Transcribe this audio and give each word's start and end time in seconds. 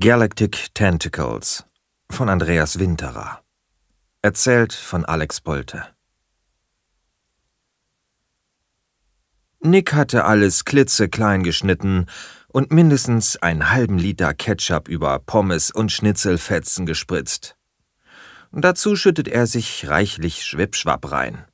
Galactic 0.00 0.74
Tentacles 0.74 1.64
von 2.10 2.28
Andreas 2.28 2.78
Winterer. 2.80 3.40
Erzählt 4.22 4.72
von 4.72 5.04
Alex 5.04 5.40
Bolte. 5.40 5.84
Nick 9.60 9.92
hatte 9.92 10.24
alles 10.24 10.64
klitzeklein 10.64 11.44
geschnitten 11.44 12.06
und 12.48 12.72
mindestens 12.72 13.36
einen 13.36 13.70
halben 13.70 13.96
Liter 13.98 14.34
Ketchup 14.34 14.88
über 14.88 15.20
Pommes 15.20 15.70
und 15.70 15.92
Schnitzelfetzen 15.92 16.84
gespritzt. 16.84 17.56
Dazu 18.50 18.96
schüttet 18.96 19.28
er 19.28 19.46
sich 19.46 19.88
reichlich 19.88 20.44
Schwippschwapp 20.44 21.12
rein. 21.12 21.44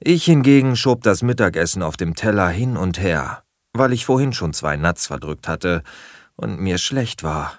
Ich 0.00 0.24
hingegen 0.24 0.76
schob 0.76 1.02
das 1.02 1.22
Mittagessen 1.22 1.82
auf 1.82 1.96
dem 1.96 2.14
Teller 2.14 2.48
hin 2.48 2.76
und 2.76 2.98
her, 2.98 3.44
weil 3.72 3.94
ich 3.94 4.04
vorhin 4.04 4.34
schon 4.34 4.52
zwei 4.52 4.76
Nuts 4.76 5.06
verdrückt 5.06 5.48
hatte 5.48 5.82
und 6.38 6.60
mir 6.60 6.78
schlecht 6.78 7.22
war. 7.22 7.52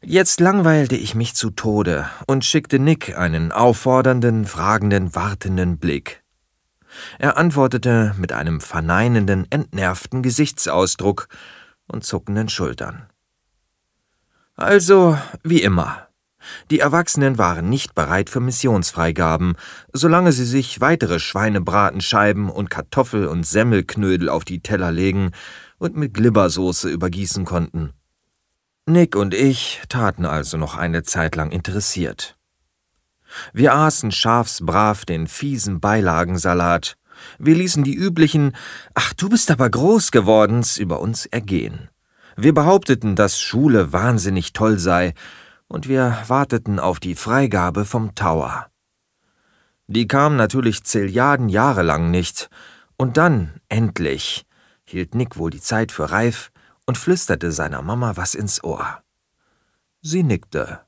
Jetzt 0.00 0.40
langweilte 0.40 0.96
ich 0.96 1.14
mich 1.14 1.34
zu 1.34 1.50
Tode 1.50 2.08
und 2.26 2.44
schickte 2.44 2.78
Nick 2.78 3.16
einen 3.16 3.52
auffordernden, 3.52 4.46
fragenden, 4.46 5.14
wartenden 5.14 5.78
Blick. 5.78 6.22
Er 7.18 7.36
antwortete 7.36 8.14
mit 8.18 8.32
einem 8.32 8.60
verneinenden, 8.60 9.46
entnervten 9.50 10.22
Gesichtsausdruck 10.22 11.28
und 11.86 12.04
zuckenden 12.04 12.48
Schultern. 12.48 13.06
Also, 14.56 15.18
wie 15.42 15.62
immer. 15.62 16.08
Die 16.70 16.80
Erwachsenen 16.80 17.38
waren 17.38 17.68
nicht 17.68 17.94
bereit 17.94 18.28
für 18.28 18.40
Missionsfreigaben, 18.40 19.54
solange 19.92 20.32
sie 20.32 20.44
sich 20.44 20.80
weitere 20.80 21.20
Schweinebratenscheiben 21.20 22.50
und 22.50 22.68
Kartoffel- 22.68 23.28
und 23.28 23.46
Semmelknödel 23.46 24.28
auf 24.28 24.44
die 24.44 24.60
Teller 24.60 24.90
legen 24.90 25.30
und 25.82 25.96
mit 25.96 26.14
Glibbersoße 26.14 26.88
übergießen 26.88 27.44
konnten. 27.44 27.92
Nick 28.86 29.16
und 29.16 29.34
ich 29.34 29.82
taten 29.88 30.24
also 30.24 30.56
noch 30.56 30.76
eine 30.76 31.02
Zeit 31.02 31.34
lang 31.34 31.50
interessiert. 31.50 32.38
Wir 33.52 33.74
aßen 33.74 34.12
schafsbrav 34.12 35.04
den 35.04 35.26
fiesen 35.26 35.80
Beilagensalat. 35.80 36.96
Wir 37.40 37.56
ließen 37.56 37.82
die 37.82 37.96
üblichen 37.96 38.54
Ach, 38.94 39.12
du 39.14 39.28
bist 39.28 39.50
aber 39.50 39.68
groß 39.68 40.12
gewordens 40.12 40.78
über 40.78 41.00
uns 41.00 41.26
ergehen. 41.26 41.88
Wir 42.36 42.54
behaupteten, 42.54 43.16
dass 43.16 43.40
Schule 43.40 43.92
wahnsinnig 43.92 44.52
toll 44.52 44.78
sei, 44.78 45.14
und 45.66 45.88
wir 45.88 46.16
warteten 46.28 46.78
auf 46.78 47.00
die 47.00 47.16
Freigabe 47.16 47.84
vom 47.84 48.14
Tower. 48.14 48.68
Die 49.88 50.06
kam 50.06 50.36
natürlich 50.36 50.84
Zilliarden 50.84 51.48
Jahre 51.48 51.82
lang 51.82 52.12
nicht, 52.12 52.50
und 52.96 53.16
dann, 53.16 53.60
endlich, 53.68 54.44
hielt 54.92 55.14
Nick 55.14 55.36
wohl 55.36 55.50
die 55.50 55.60
Zeit 55.60 55.90
für 55.90 56.10
reif 56.10 56.52
und 56.86 56.96
flüsterte 56.96 57.50
seiner 57.50 57.82
Mama 57.82 58.16
was 58.16 58.34
ins 58.34 58.62
Ohr. 58.62 59.02
Sie 60.00 60.22
nickte 60.22 60.80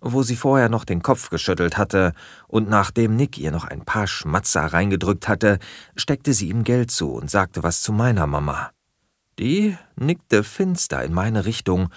wo 0.00 0.22
sie 0.22 0.36
vorher 0.36 0.68
noch 0.68 0.84
den 0.84 1.02
Kopf 1.02 1.30
geschüttelt 1.30 1.76
hatte, 1.76 2.12
und 2.46 2.68
nachdem 2.68 3.16
Nick 3.16 3.38
ihr 3.38 3.50
noch 3.50 3.64
ein 3.64 3.84
paar 3.84 4.06
Schmatzer 4.06 4.66
reingedrückt 4.66 5.28
hatte, 5.28 5.58
steckte 5.96 6.32
sie 6.32 6.48
ihm 6.48 6.64
Geld 6.64 6.90
zu 6.90 7.12
und 7.12 7.30
sagte 7.30 7.62
was 7.62 7.82
zu 7.82 7.92
meiner 7.92 8.26
Mama. 8.26 8.70
Die 9.38 9.76
nickte 9.96 10.42
finster 10.42 11.02
in 11.04 11.12
meine 11.12 11.44
Richtung, 11.44 11.90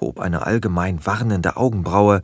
hob 0.00 0.20
eine 0.20 0.46
allgemein 0.46 1.04
warnende 1.04 1.56
Augenbraue 1.56 2.22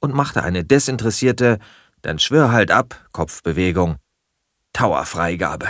und 0.00 0.14
machte 0.14 0.42
eine 0.42 0.64
desinteressierte, 0.64 1.58
dann 2.02 2.18
schwör 2.18 2.50
halt 2.50 2.70
ab, 2.70 3.08
Kopfbewegung. 3.12 3.96
Towerfreigabe. 4.72 5.66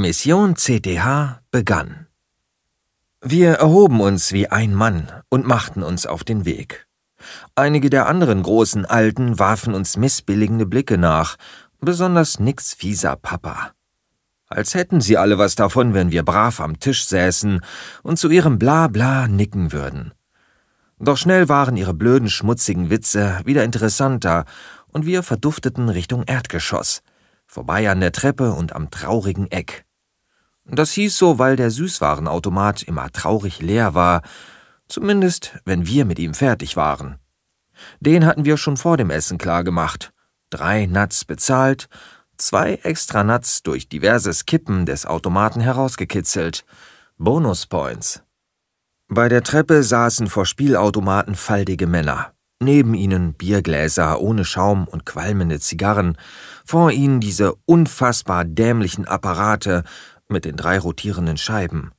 Mission 0.00 0.54
CTH 0.54 1.42
begann. 1.50 2.06
Wir 3.20 3.50
erhoben 3.52 4.00
uns 4.00 4.32
wie 4.32 4.48
ein 4.48 4.74
Mann 4.74 5.12
und 5.28 5.46
machten 5.46 5.82
uns 5.82 6.06
auf 6.06 6.24
den 6.24 6.46
Weg. 6.46 6.86
Einige 7.54 7.90
der 7.90 8.06
anderen 8.06 8.42
großen 8.42 8.86
Alten 8.86 9.38
warfen 9.38 9.74
uns 9.74 9.98
missbilligende 9.98 10.64
Blicke 10.64 10.96
nach, 10.96 11.36
besonders 11.80 12.40
Nicks 12.40 12.72
fieser 12.72 13.16
Papa. 13.16 13.72
Als 14.46 14.74
hätten 14.74 15.02
sie 15.02 15.18
alle 15.18 15.36
was 15.36 15.54
davon, 15.54 15.92
wenn 15.92 16.10
wir 16.10 16.24
brav 16.24 16.62
am 16.62 16.80
Tisch 16.80 17.04
säßen 17.04 17.60
und 18.02 18.18
zu 18.18 18.30
ihrem 18.30 18.58
Blabla 18.58 19.28
nicken 19.28 19.70
würden. 19.70 20.14
Doch 20.98 21.18
schnell 21.18 21.50
waren 21.50 21.76
ihre 21.76 21.92
blöden, 21.92 22.30
schmutzigen 22.30 22.88
Witze 22.88 23.40
wieder 23.44 23.64
interessanter 23.64 24.46
und 24.88 25.04
wir 25.04 25.22
verdufteten 25.22 25.90
Richtung 25.90 26.22
Erdgeschoss, 26.24 27.02
vorbei 27.46 27.90
an 27.90 28.00
der 28.00 28.12
Treppe 28.12 28.52
und 28.52 28.74
am 28.74 28.90
traurigen 28.90 29.50
Eck. 29.50 29.84
Das 30.64 30.92
hieß 30.92 31.16
so, 31.16 31.38
weil 31.38 31.56
der 31.56 31.70
Süßwarenautomat 31.70 32.82
immer 32.82 33.10
traurig 33.10 33.60
leer 33.60 33.94
war 33.94 34.22
Zumindest, 34.90 35.56
wenn 35.64 35.86
wir 35.86 36.04
mit 36.04 36.18
ihm 36.18 36.34
fertig 36.34 36.76
waren. 36.76 37.20
Den 38.00 38.26
hatten 38.26 38.44
wir 38.44 38.56
schon 38.56 38.76
vor 38.76 38.96
dem 38.96 39.08
Essen 39.08 39.38
klargemacht. 39.38 40.12
Drei 40.50 40.86
Nuts 40.86 41.24
bezahlt, 41.24 41.88
zwei 42.36 42.74
extra 42.82 43.22
Nuts 43.22 43.62
durch 43.62 43.88
diverses 43.88 44.46
Kippen 44.46 44.86
des 44.86 45.06
Automaten 45.06 45.60
herausgekitzelt. 45.60 46.64
Bonuspoints. 47.18 48.24
Bei 49.06 49.28
der 49.28 49.44
Treppe 49.44 49.84
saßen 49.84 50.26
vor 50.26 50.44
Spielautomaten 50.44 51.36
faltige 51.36 51.86
Männer. 51.86 52.32
Neben 52.58 52.94
ihnen 52.94 53.34
Biergläser 53.34 54.20
ohne 54.20 54.44
Schaum 54.44 54.88
und 54.88 55.06
qualmende 55.06 55.60
Zigarren, 55.60 56.18
vor 56.64 56.90
ihnen 56.90 57.20
diese 57.20 57.54
unfassbar 57.64 58.44
dämlichen 58.44 59.06
Apparate 59.06 59.84
mit 60.30 60.44
den 60.44 60.56
drei 60.56 60.78
rotierenden 60.78 61.36
Scheiben. 61.36 61.92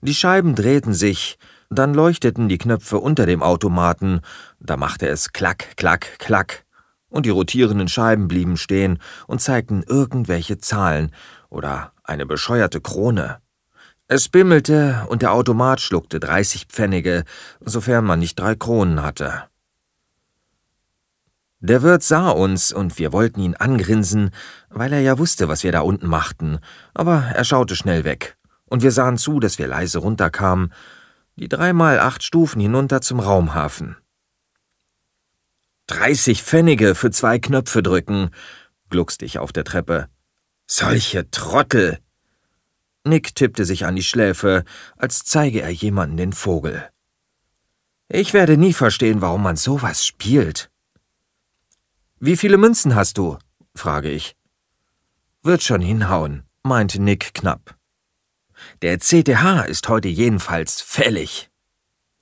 Die 0.00 0.14
Scheiben 0.14 0.54
drehten 0.54 0.94
sich, 0.94 1.38
dann 1.70 1.94
leuchteten 1.94 2.48
die 2.48 2.58
Knöpfe 2.58 2.98
unter 2.98 3.26
dem 3.26 3.42
Automaten, 3.42 4.20
da 4.60 4.76
machte 4.76 5.08
es 5.08 5.32
klack, 5.32 5.76
klack, 5.76 6.18
klack, 6.18 6.64
und 7.08 7.26
die 7.26 7.30
rotierenden 7.30 7.88
Scheiben 7.88 8.28
blieben 8.28 8.56
stehen 8.56 8.98
und 9.26 9.40
zeigten 9.40 9.84
irgendwelche 9.86 10.58
Zahlen 10.58 11.12
oder 11.48 11.92
eine 12.02 12.26
bescheuerte 12.26 12.80
Krone. 12.80 13.38
Es 14.08 14.28
bimmelte 14.28 15.06
und 15.08 15.22
der 15.22 15.32
Automat 15.32 15.80
schluckte 15.80 16.20
30 16.20 16.66
Pfennige, 16.66 17.24
sofern 17.60 18.04
man 18.04 18.18
nicht 18.18 18.38
drei 18.38 18.54
Kronen 18.54 19.02
hatte. 19.02 19.44
Der 21.64 21.80
Wirt 21.80 22.02
sah 22.02 22.28
uns 22.28 22.72
und 22.72 22.98
wir 22.98 23.14
wollten 23.14 23.40
ihn 23.40 23.54
angrinsen, 23.54 24.32
weil 24.68 24.92
er 24.92 25.00
ja 25.00 25.16
wusste, 25.16 25.48
was 25.48 25.64
wir 25.64 25.72
da 25.72 25.80
unten 25.80 26.06
machten, 26.06 26.58
aber 26.92 27.22
er 27.34 27.42
schaute 27.42 27.74
schnell 27.74 28.04
weg, 28.04 28.36
und 28.66 28.82
wir 28.82 28.92
sahen 28.92 29.16
zu, 29.16 29.40
dass 29.40 29.58
wir 29.58 29.66
leise 29.66 30.00
runterkamen, 30.00 30.74
die 31.36 31.48
dreimal 31.48 32.00
acht 32.00 32.22
Stufen 32.22 32.60
hinunter 32.60 33.00
zum 33.00 33.18
Raumhafen. 33.18 33.96
Dreißig 35.86 36.42
Pfennige 36.42 36.94
für 36.94 37.10
zwei 37.10 37.38
Knöpfe 37.38 37.82
drücken, 37.82 38.28
gluckste 38.90 39.24
ich 39.24 39.38
auf 39.38 39.50
der 39.50 39.64
Treppe. 39.64 40.10
Solche 40.66 41.30
Trottel! 41.30 41.98
Nick 43.04 43.34
tippte 43.34 43.64
sich 43.64 43.86
an 43.86 43.96
die 43.96 44.02
Schläfe, 44.02 44.64
als 44.98 45.24
zeige 45.24 45.62
er 45.62 45.70
jemanden 45.70 46.18
den 46.18 46.34
Vogel. 46.34 46.90
Ich 48.08 48.34
werde 48.34 48.58
nie 48.58 48.74
verstehen, 48.74 49.22
warum 49.22 49.42
man 49.42 49.56
sowas 49.56 50.04
spielt. 50.04 50.70
Wie 52.26 52.38
viele 52.38 52.56
Münzen 52.56 52.94
hast 52.94 53.18
du? 53.18 53.36
frage 53.74 54.08
ich. 54.08 54.34
Wird 55.42 55.62
schon 55.62 55.82
hinhauen, 55.82 56.44
meinte 56.62 56.98
Nick 56.98 57.34
knapp. 57.34 57.76
Der 58.80 58.98
CTH 58.98 59.66
ist 59.66 59.90
heute 59.90 60.08
jedenfalls 60.08 60.80
fällig. 60.80 61.50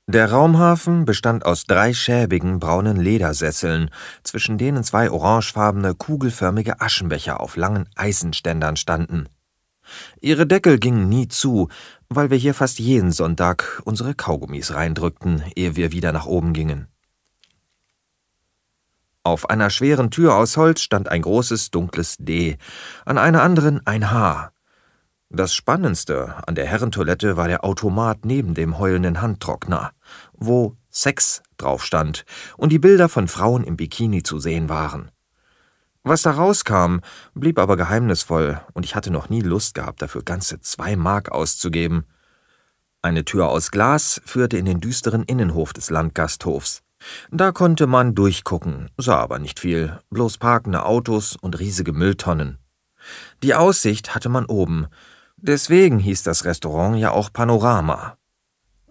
Der 0.09 0.33
Raumhafen 0.33 1.05
bestand 1.05 1.47
aus 1.47 1.67
drei 1.67 1.95
schäbigen 1.95 2.59
braunen 2.59 2.97
Ledersesseln, 2.97 3.91
zwischen 4.25 4.59
denen 4.59 4.83
zwei 4.83 5.09
orangefarbene, 5.09 5.95
kugelförmige 5.95 6.81
Aschenbecher 6.81 7.39
auf 7.39 7.55
langen 7.55 7.89
Eisenständern 7.95 8.75
standen. 8.75 9.29
Ihre 10.21 10.49
Deckel 10.49 10.81
gingen 10.81 11.09
nie 11.09 11.29
zu, 11.29 11.69
weil 12.09 12.31
wir 12.31 12.39
hier 12.39 12.55
fast 12.55 12.81
jeden 12.81 13.13
Sonntag 13.13 13.81
unsere 13.85 14.17
Kaugummis 14.17 14.75
reindrückten, 14.75 15.45
ehe 15.55 15.77
wir 15.77 15.93
wieder 15.93 16.11
nach 16.11 16.27
oben 16.27 16.55
gingen. 16.55 16.89
Auf 19.25 19.51
einer 19.51 19.71
schweren 19.71 20.11
Tür 20.11 20.37
aus 20.37 20.57
Holz 20.57 20.81
stand 20.81 21.09
ein 21.09 21.23
großes 21.23 21.71
dunkles 21.71 22.17
D, 22.19 22.57
an 23.05 23.19
einer 23.19 23.43
anderen 23.43 23.87
ein 23.87 24.11
H, 24.11 24.53
das 25.35 25.55
Spannendste 25.55 26.35
an 26.47 26.55
der 26.55 26.67
Herrentoilette 26.67 27.39
war 27.39 27.49
der 27.49 27.65
Automat 27.65 28.27
neben 28.27 28.53
dem 28.53 28.79
heulenden 28.79 29.23
Handtrockner, 29.23 29.93
wo 30.35 30.77
Sex 30.91 31.43
drauf 31.57 31.87
stand 31.87 32.27
und 32.59 32.71
die 32.71 32.79
Bilder 32.79 33.09
von 33.09 33.29
Frauen 33.29 33.65
im 33.65 33.79
Bikini 33.79 34.23
zu 34.23 34.39
sehen 34.39 34.69
waren. 34.69 35.11
Was 36.03 36.21
da 36.21 36.33
rauskam, 36.33 36.99
blieb 37.33 37.59
aber 37.59 37.79
geheimnisvoll, 37.79 38.61
und 38.75 38.85
ich 38.85 38.95
hatte 38.95 39.11
noch 39.11 39.31
nie 39.31 39.41
Lust 39.41 39.73
gehabt, 39.73 40.03
dafür 40.03 40.23
ganze 40.23 40.61
zwei 40.61 40.97
Mark 40.97 41.31
auszugeben. 41.33 42.05
Eine 43.01 43.25
Tür 43.25 43.49
aus 43.49 43.71
Glas 43.71 44.21
führte 44.27 44.59
in 44.59 44.67
den 44.67 44.81
düsteren 44.81 45.23
Innenhof 45.23 45.73
des 45.73 45.89
Landgasthofs. 45.89 46.83
Da 47.31 47.53
konnte 47.53 47.87
man 47.87 48.15
durchgucken, 48.15 48.91
sah 48.97 49.19
aber 49.19 49.39
nicht 49.39 49.61
viel, 49.61 49.99
bloß 50.11 50.39
parkende 50.39 50.85
Autos 50.85 51.37
und 51.41 51.59
riesige 51.59 51.93
Mülltonnen. 51.93 52.59
Die 53.43 53.55
Aussicht 53.55 54.15
hatte 54.15 54.29
man 54.29 54.47
oben, 54.47 54.87
Deswegen 55.45 55.99
hieß 55.99 56.23
das 56.23 56.45
Restaurant 56.45 56.97
ja 56.99 57.11
auch 57.11 57.33
Panorama. 57.33 58.17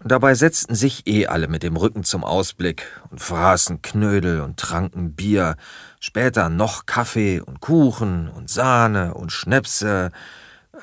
Dabei 0.04 0.34
setzten 0.34 0.74
sich 0.74 1.06
eh 1.06 1.26
alle 1.26 1.48
mit 1.48 1.62
dem 1.62 1.76
Rücken 1.76 2.04
zum 2.04 2.24
Ausblick 2.24 2.84
und 3.08 3.22
fraßen 3.22 3.80
Knödel 3.80 4.42
und 4.42 4.58
tranken 4.58 5.14
Bier, 5.14 5.56
später 5.98 6.50
noch 6.50 6.84
Kaffee 6.84 7.40
und 7.40 7.60
Kuchen 7.60 8.28
und 8.28 8.50
Sahne 8.50 9.14
und 9.14 9.32
Schnäpse, 9.32 10.10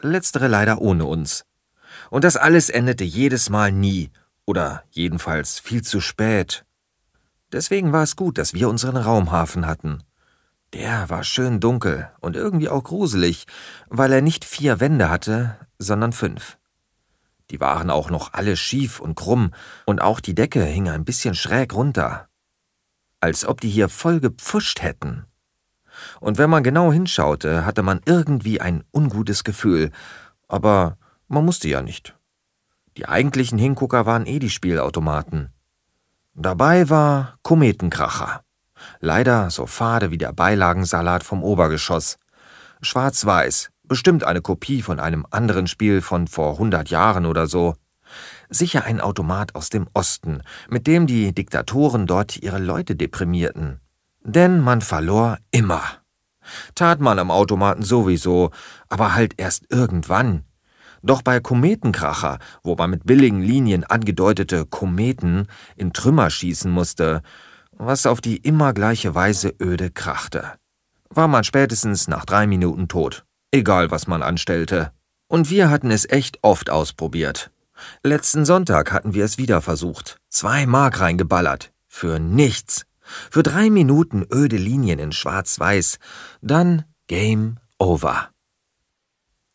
letztere 0.01 0.47
leider 0.47 0.81
ohne 0.81 1.05
uns. 1.05 1.45
Und 2.09 2.23
das 2.23 2.35
alles 2.35 2.71
endete 2.71 3.03
jedes 3.03 3.51
Mal 3.51 3.71
nie, 3.71 4.09
oder 4.45 4.83
jedenfalls 4.89 5.59
viel 5.59 5.83
zu 5.83 6.01
spät. 6.01 6.65
Deswegen 7.51 7.91
war 7.91 8.03
es 8.03 8.15
gut, 8.15 8.37
dass 8.37 8.53
wir 8.53 8.69
unseren 8.69 8.97
Raumhafen 8.97 9.65
hatten. 9.65 10.03
Der 10.73 11.09
war 11.09 11.23
schön 11.23 11.59
dunkel 11.59 12.11
und 12.19 12.35
irgendwie 12.35 12.69
auch 12.69 12.83
gruselig, 12.83 13.47
weil 13.87 14.11
er 14.11 14.21
nicht 14.21 14.45
vier 14.45 14.79
Wände 14.79 15.09
hatte, 15.09 15.57
sondern 15.79 16.13
fünf. 16.13 16.57
Die 17.49 17.59
waren 17.59 17.89
auch 17.89 18.11
noch 18.11 18.33
alle 18.33 18.55
schief 18.55 18.99
und 18.99 19.15
krumm, 19.15 19.51
und 19.85 20.01
auch 20.01 20.19
die 20.19 20.35
Decke 20.35 20.63
hing 20.63 20.87
ein 20.87 21.05
bisschen 21.05 21.33
schräg 21.33 21.73
runter. 21.73 22.27
Als 23.19 23.45
ob 23.45 23.61
die 23.61 23.69
hier 23.69 23.89
voll 23.89 24.19
gepfuscht 24.19 24.83
hätten. 24.83 25.25
Und 26.19 26.37
wenn 26.37 26.51
man 26.51 26.63
genau 26.63 26.91
hinschaute, 26.91 27.65
hatte 27.65 27.81
man 27.81 28.01
irgendwie 28.05 28.61
ein 28.61 28.83
ungutes 28.91 29.43
Gefühl, 29.43 29.91
aber 30.47 30.97
man 31.27 31.43
musste 31.43 31.67
ja 31.67 31.81
nicht. 31.81 32.15
Die 32.97 33.07
eigentlichen 33.07 33.57
Hingucker 33.57 34.05
waren 34.05 34.27
eh 34.27 34.39
die 34.39 34.49
Spielautomaten. 34.49 35.51
Dabei 36.41 36.89
war 36.89 37.38
Kometenkracher. 37.44 38.45
Leider 39.01 39.50
so 39.50 39.65
fade 39.65 40.09
wie 40.09 40.18
der 40.18 40.31
Beilagensalat 40.31 41.21
vom 41.21 41.44
Obergeschoss. 41.44 42.18
Schwarz-weiß, 42.81 43.71
bestimmt 43.83 44.24
eine 44.24 44.39
Kopie 44.39 44.81
von 44.81 45.01
einem 45.01 45.25
anderen 45.31 45.68
Spiel 45.68 46.01
von 46.01 46.27
vor 46.27 46.57
hundert 46.57 46.89
Jahren 46.91 47.25
oder 47.25 47.47
so. 47.47 47.75
Sicher 48.47 48.86
ein 48.86 49.01
Automat 49.01 49.53
aus 49.53 49.68
dem 49.68 49.89
Osten, 49.94 50.41
mit 50.69 50.88
dem 50.88 51.07
die 51.07 51.33
Diktatoren 51.36 52.07
dort 52.07 52.38
ihre 52.38 52.59
Leute 52.59 52.95
deprimierten. 52.95 53.81
Denn 54.24 54.62
man 54.62 54.80
verlor 54.80 55.39
immer. 55.51 55.83
Tat 56.74 57.01
man 57.01 57.19
am 57.19 57.31
Automaten 57.31 57.83
sowieso, 57.83 58.51
aber 58.88 59.13
halt 59.13 59.33
erst 59.35 59.65
irgendwann. 59.69 60.45
Doch 61.01 61.21
bei 61.21 61.39
Kometenkracher, 61.39 62.39
wo 62.63 62.75
man 62.75 62.89
mit 62.89 63.05
billigen 63.05 63.41
Linien 63.41 63.83
angedeutete 63.83 64.65
Kometen 64.65 65.47
in 65.75 65.93
Trümmer 65.93 66.29
schießen 66.29 66.71
musste, 66.71 67.21
was 67.71 68.05
auf 68.05 68.19
die 68.21 68.37
immer 68.37 68.73
gleiche 68.73 69.15
Weise 69.15 69.53
öde 69.61 69.89
krachte, 69.89 70.53
war 71.09 71.27
man 71.27 71.43
spätestens 71.43 72.07
nach 72.07 72.25
drei 72.25 72.45
Minuten 72.45 72.87
tot, 72.87 73.25
egal 73.51 73.89
was 73.91 74.07
man 74.07 74.21
anstellte. 74.21 74.91
Und 75.27 75.49
wir 75.49 75.69
hatten 75.69 75.91
es 75.91 76.09
echt 76.09 76.39
oft 76.41 76.69
ausprobiert. 76.69 77.51
Letzten 78.03 78.45
Sonntag 78.45 78.91
hatten 78.91 79.13
wir 79.13 79.23
es 79.23 79.37
wieder 79.37 79.61
versucht, 79.61 80.19
zwei 80.29 80.65
Mark 80.65 80.99
reingeballert, 80.99 81.71
für 81.87 82.19
nichts. 82.19 82.85
Für 83.31 83.41
drei 83.41 83.69
Minuten 83.69 84.25
öde 84.31 84.57
Linien 84.57 84.99
in 84.99 85.11
Schwarz-Weiß, 85.11 85.97
dann 86.41 86.83
Game 87.07 87.57
Over. 87.79 88.29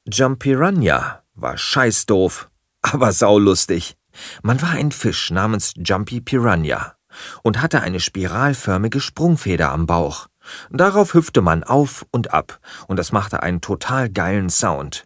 Jumpiranya 0.07 1.24
war 1.35 1.57
scheißdoof, 1.57 2.49
aber 2.83 3.13
saulustig. 3.13 3.97
Man 4.43 4.61
war 4.63 4.71
ein 4.71 4.93
Fisch 4.93 5.31
namens 5.31 5.75
Jumpy 5.77 6.21
Piranha 6.21 6.95
und 7.43 7.61
hatte 7.61 7.81
eine 7.81 8.01
spiralförmige 8.01 9.01
Sprungfeder 9.01 9.71
am 9.71 9.87
Bauch. 9.87 10.29
Darauf 10.71 11.15
hüpfte 11.15 11.41
man 11.41 11.65
auf 11.65 12.05
und 12.11 12.33
ab, 12.33 12.61
und 12.87 12.99
das 12.99 13.13
machte 13.13 13.43
einen 13.43 13.61
total 13.61 14.11
geilen 14.11 14.51
Sound. 14.51 15.05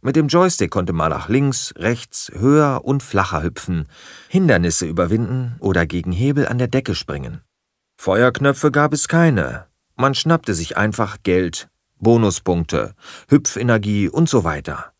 Mit 0.00 0.14
dem 0.14 0.28
Joystick 0.28 0.70
konnte 0.70 0.92
man 0.92 1.10
nach 1.10 1.28
links, 1.28 1.74
rechts, 1.76 2.30
höher 2.32 2.84
und 2.84 3.02
flacher 3.02 3.42
hüpfen, 3.42 3.88
Hindernisse 4.28 4.86
überwinden 4.86 5.56
oder 5.58 5.86
gegen 5.86 6.12
Hebel 6.12 6.46
an 6.46 6.58
der 6.58 6.68
Decke 6.68 6.94
springen. 6.94 7.40
Feuerknöpfe 7.96 8.70
gab 8.70 8.92
es 8.92 9.08
keine. 9.08 9.66
Man 9.96 10.14
schnappte 10.14 10.54
sich 10.54 10.76
einfach 10.76 11.18
Geld, 11.24 11.68
Bonuspunkte, 11.98 12.94
Hüpfenergie 13.28 14.08
und 14.08 14.28
so 14.28 14.44
weiter. 14.44 14.92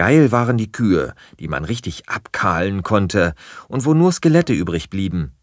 Geil 0.00 0.32
waren 0.32 0.56
die 0.56 0.72
Kühe, 0.72 1.12
die 1.40 1.48
man 1.48 1.66
richtig 1.66 2.08
abkahlen 2.08 2.82
konnte 2.82 3.34
und 3.68 3.84
wo 3.84 3.92
nur 3.92 4.12
Skelette 4.12 4.54
übrig 4.54 4.88
blieben. 4.88 5.36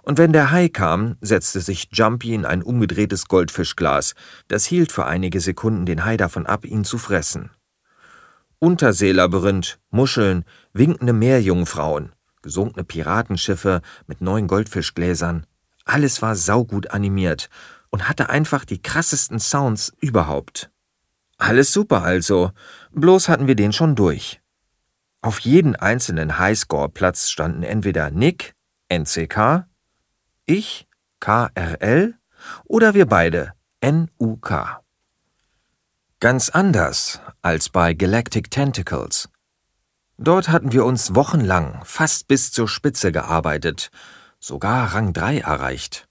Und 0.00 0.16
wenn 0.16 0.32
der 0.32 0.50
Hai 0.50 0.70
kam, 0.70 1.18
setzte 1.20 1.60
sich 1.60 1.90
Jumpy 1.92 2.32
in 2.32 2.46
ein 2.46 2.62
umgedrehtes 2.62 3.28
Goldfischglas. 3.28 4.14
Das 4.48 4.64
hielt 4.64 4.90
für 4.90 5.04
einige 5.04 5.42
Sekunden 5.42 5.84
den 5.84 6.06
Hai 6.06 6.16
davon 6.16 6.46
ab, 6.46 6.64
ihn 6.64 6.84
zu 6.84 6.96
fressen. 6.96 7.50
Unterseelabyrinth, 8.58 9.78
Muscheln, 9.90 10.46
winkende 10.72 11.12
Meerjungfrauen, 11.12 12.12
gesunkene 12.40 12.84
Piratenschiffe 12.84 13.82
mit 14.06 14.22
neuen 14.22 14.46
Goldfischgläsern. 14.46 15.44
Alles 15.84 16.22
war 16.22 16.36
saugut 16.36 16.90
animiert 16.90 17.50
und 17.90 18.08
hatte 18.08 18.30
einfach 18.30 18.64
die 18.64 18.80
krassesten 18.80 19.40
Sounds 19.40 19.92
überhaupt. 20.00 20.69
Alles 21.40 21.72
super 21.72 22.02
also, 22.02 22.52
bloß 22.92 23.30
hatten 23.30 23.46
wir 23.46 23.56
den 23.56 23.72
schon 23.72 23.96
durch. 23.96 24.42
Auf 25.22 25.40
jeden 25.40 25.74
einzelnen 25.74 26.38
Highscore-Platz 26.38 27.30
standen 27.30 27.62
entweder 27.62 28.10
Nick, 28.10 28.54
NCK, 28.90 29.64
ich, 30.44 30.86
KRL 31.18 32.14
oder 32.64 32.92
wir 32.92 33.06
beide, 33.06 33.54
NUK. 33.82 34.82
Ganz 36.20 36.50
anders 36.50 37.20
als 37.40 37.70
bei 37.70 37.94
Galactic 37.94 38.50
Tentacles. 38.50 39.30
Dort 40.18 40.50
hatten 40.50 40.72
wir 40.72 40.84
uns 40.84 41.14
wochenlang 41.14 41.80
fast 41.84 42.28
bis 42.28 42.52
zur 42.52 42.68
Spitze 42.68 43.12
gearbeitet, 43.12 43.90
sogar 44.40 44.94
Rang 44.94 45.14
3 45.14 45.38
erreicht. 45.38 46.06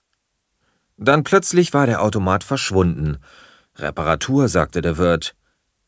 Dann 0.98 1.24
plötzlich 1.24 1.72
war 1.76 1.86
der 1.86 2.02
Automat 2.02 2.44
verschwunden 2.44 3.20
Reparatur, 3.82 4.48
sagte 4.48 4.82
der 4.82 4.98
Wirt. 4.98 5.36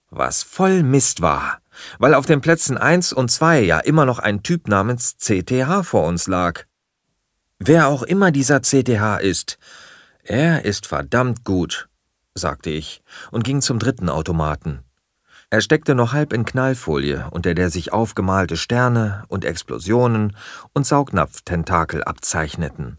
Was 0.09 0.43
voll 0.43 0.83
Mist 0.83 1.21
war, 1.21 1.59
weil 1.97 2.13
auf 2.13 2.25
den 2.25 2.41
Plätzen 2.41 2.77
1 2.77 3.13
und 3.13 3.31
2 3.31 3.61
ja 3.61 3.79
immer 3.79 4.05
noch 4.05 4.19
ein 4.19 4.43
Typ 4.43 4.67
namens 4.67 5.15
CTH 5.17 5.83
vor 5.83 6.05
uns 6.05 6.27
lag. 6.27 6.65
Wer 7.59 7.87
auch 7.87 8.03
immer 8.03 8.31
dieser 8.31 8.61
CTH 8.61 9.17
ist, 9.21 9.57
er 10.23 10.65
ist 10.65 10.87
verdammt 10.87 11.45
gut, 11.45 11.87
sagte 12.33 12.69
ich 12.69 13.01
und 13.31 13.43
ging 13.43 13.61
zum 13.61 13.79
dritten 13.79 14.09
Automaten. 14.09 14.83
Er 15.49 15.61
steckte 15.61 15.95
noch 15.95 16.13
halb 16.13 16.31
in 16.33 16.45
Knallfolie, 16.45 17.29
unter 17.31 17.53
der 17.53 17.69
sich 17.69 17.91
aufgemalte 17.91 18.55
Sterne 18.55 19.25
und 19.27 19.43
Explosionen 19.43 20.35
und 20.73 20.87
Saugnapftentakel 20.87 22.03
abzeichneten. 22.03 22.97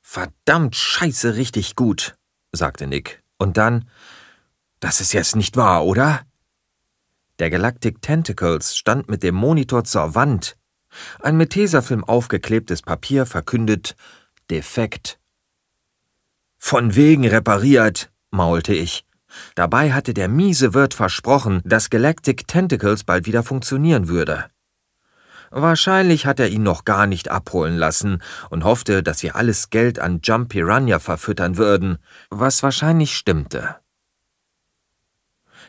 Verdammt 0.00 0.76
scheiße 0.76 1.36
richtig 1.36 1.76
gut, 1.76 2.16
sagte 2.52 2.86
Nick. 2.86 3.21
Und 3.42 3.56
dann, 3.56 3.86
das 4.78 5.00
ist 5.00 5.12
jetzt 5.12 5.34
nicht 5.34 5.56
wahr, 5.56 5.84
oder? 5.84 6.20
Der 7.40 7.50
Galactic 7.50 8.00
Tentacles 8.00 8.76
stand 8.76 9.08
mit 9.08 9.24
dem 9.24 9.34
Monitor 9.34 9.82
zur 9.82 10.14
Wand. 10.14 10.56
Ein 11.18 11.36
mit 11.36 11.50
Tesafilm 11.50 12.04
aufgeklebtes 12.04 12.82
Papier 12.82 13.26
verkündet 13.26 13.96
defekt. 14.48 15.18
Von 16.56 16.94
wegen 16.94 17.26
repariert, 17.26 18.12
maulte 18.30 18.74
ich. 18.74 19.04
Dabei 19.56 19.92
hatte 19.92 20.14
der 20.14 20.28
miese 20.28 20.72
Wirt 20.72 20.94
versprochen, 20.94 21.62
dass 21.64 21.90
Galactic 21.90 22.46
Tentacles 22.46 23.02
bald 23.02 23.26
wieder 23.26 23.42
funktionieren 23.42 24.06
würde. 24.06 24.50
Wahrscheinlich 25.54 26.24
hat 26.24 26.40
er 26.40 26.48
ihn 26.48 26.62
noch 26.62 26.86
gar 26.86 27.06
nicht 27.06 27.30
abholen 27.30 27.76
lassen 27.76 28.22
und 28.48 28.64
hoffte, 28.64 29.02
dass 29.02 29.22
wir 29.22 29.36
alles 29.36 29.68
Geld 29.68 29.98
an 29.98 30.20
Jump 30.22 30.48
Piranha 30.48 30.98
verfüttern 30.98 31.58
würden, 31.58 31.98
was 32.30 32.62
wahrscheinlich 32.62 33.14
stimmte. 33.14 33.76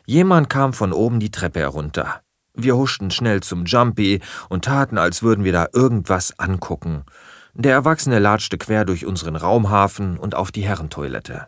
Jemand 0.06 0.50
kam 0.50 0.72
von 0.72 0.94
oben 0.94 1.20
die 1.20 1.32
Treppe 1.32 1.60
herunter. 1.60 2.22
Wir 2.54 2.78
huschten 2.78 3.12
schnell 3.12 3.42
zum 3.42 3.66
Jumpy 3.66 4.22
und 4.48 4.64
taten, 4.64 4.98
als 4.98 5.22
würden 5.22 5.44
wir 5.44 5.52
da 5.52 5.68
irgendwas 5.74 6.40
angucken. 6.40 7.04
Der 7.54 7.74
Erwachsene 7.74 8.20
latschte 8.20 8.58
quer 8.58 8.86
durch 8.86 9.06
unseren 9.06 9.36
Raumhafen 9.36 10.18
und 10.18 10.34
auf 10.34 10.54
die 10.54 10.64
Herrentoilette. 10.64 11.48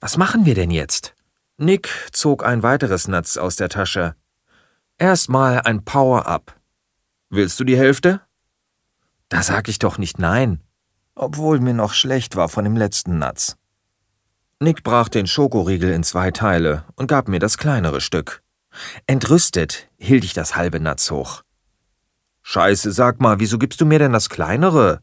Was 0.00 0.16
machen 0.16 0.46
wir 0.46 0.54
denn 0.54 0.70
jetzt? 0.70 1.14
Nick 1.58 1.90
zog 2.12 2.46
ein 2.46 2.62
weiteres 2.62 3.08
Natz 3.08 3.36
aus 3.36 3.56
der 3.56 3.68
Tasche. 3.68 4.14
Erstmal 4.96 5.60
ein 5.60 5.84
Power-Up. 5.84 6.59
Willst 7.32 7.60
du 7.60 7.64
die 7.64 7.78
Hälfte? 7.78 8.20
Da 9.28 9.44
sag 9.44 9.68
ich 9.68 9.78
doch 9.78 9.98
nicht 9.98 10.18
nein, 10.18 10.60
obwohl 11.14 11.60
mir 11.60 11.74
noch 11.74 11.94
schlecht 11.94 12.34
war 12.34 12.48
von 12.48 12.64
dem 12.64 12.76
letzten 12.76 13.18
Natz. 13.18 13.56
Nick 14.58 14.82
brach 14.82 15.08
den 15.08 15.28
Schokoriegel 15.28 15.92
in 15.92 16.02
zwei 16.02 16.32
Teile 16.32 16.84
und 16.96 17.06
gab 17.06 17.28
mir 17.28 17.38
das 17.38 17.56
kleinere 17.56 18.00
Stück. 18.00 18.42
Entrüstet 19.06 19.88
hielt 19.96 20.24
ich 20.24 20.32
das 20.32 20.56
halbe 20.56 20.80
Natz 20.80 21.12
hoch. 21.12 21.42
Scheiße, 22.42 22.90
sag 22.90 23.20
mal, 23.20 23.38
wieso 23.38 23.58
gibst 23.58 23.80
du 23.80 23.86
mir 23.86 24.00
denn 24.00 24.12
das 24.12 24.28
kleinere? 24.28 25.00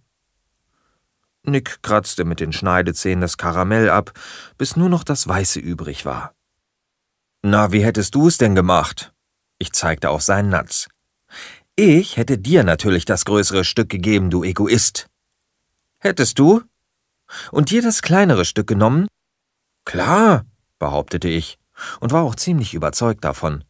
Nick 1.44 1.82
kratzte 1.82 2.26
mit 2.26 2.42
den 2.42 2.52
Schneidezähnen 2.52 3.22
das 3.22 3.38
Karamell 3.38 3.90
ab, 3.90 4.12
bis 4.58 4.76
nur 4.76 4.90
noch 4.90 5.06
das 5.06 5.30
Weiße 5.30 5.62
übrig 5.62 6.04
war. 6.06 6.36
Na, 7.42 7.72
wie 7.72 7.86
hättest 7.86 8.16
du 8.16 8.28
es 8.28 8.38
denn 8.38 8.54
gemacht? 8.54 9.14
Ich 9.60 9.72
zeigte 9.72 10.10
auf 10.10 10.24
seinen 10.24 10.50
Natz. 10.50 10.90
Ich 11.80 12.18
hätte 12.18 12.40
dir 12.40 12.64
natürlich 12.64 13.06
das 13.06 13.24
größere 13.24 13.64
Stück 13.64 13.90
gegeben, 13.90 14.32
du 14.32 14.44
Egoist. 14.44 15.06
Hättest 16.00 16.40
du? 16.40 16.64
Und 17.52 17.70
dir 17.70 17.84
das 17.84 18.02
kleinere 18.02 18.46
Stück 18.46 18.66
genommen? 18.66 19.08
Klar, 19.86 20.44
behauptete 20.80 21.28
ich 21.28 21.60
und 22.00 22.12
war 22.12 22.24
auch 22.24 22.34
ziemlich 22.34 22.74
überzeugt 22.74 23.24
davon. 23.24 23.64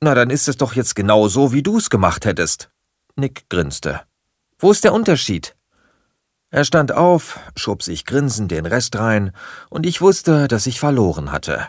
Na, 0.00 0.14
dann 0.14 0.30
ist 0.30 0.48
es 0.48 0.56
doch 0.56 0.72
jetzt 0.72 0.94
genau 0.94 1.28
so, 1.28 1.52
wie 1.52 1.62
du's 1.62 1.90
gemacht 1.90 2.24
hättest. 2.24 2.70
Nick 3.16 3.50
grinste. 3.50 4.00
Wo 4.58 4.70
ist 4.70 4.82
der 4.82 4.94
Unterschied? 4.94 5.56
Er 6.48 6.64
stand 6.64 6.92
auf, 6.92 7.38
schob 7.54 7.82
sich 7.82 8.06
grinsend 8.06 8.50
den 8.50 8.64
Rest 8.64 8.96
rein, 8.96 9.32
und 9.68 9.84
ich 9.84 10.00
wusste, 10.00 10.48
dass 10.48 10.66
ich 10.66 10.80
verloren 10.80 11.32
hatte. 11.32 11.68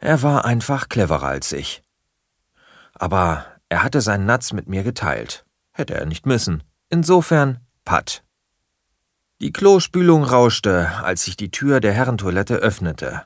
Er 0.00 0.20
war 0.22 0.44
einfach 0.44 0.88
cleverer 0.88 1.28
als 1.28 1.52
ich. 1.52 1.84
Aber 2.94 3.51
er 3.72 3.82
hatte 3.82 4.02
seinen 4.02 4.26
Natz 4.26 4.52
mit 4.52 4.68
mir 4.68 4.82
geteilt. 4.82 5.46
Hätte 5.70 5.94
er 5.94 6.04
nicht 6.04 6.26
müssen. 6.26 6.62
Insofern, 6.90 7.56
Patt. 7.86 8.22
Die 9.40 9.50
Klospülung 9.50 10.24
rauschte, 10.24 10.90
als 11.02 11.24
sich 11.24 11.38
die 11.38 11.50
Tür 11.50 11.80
der 11.80 11.94
Herrentoilette 11.94 12.56
öffnete. 12.56 13.22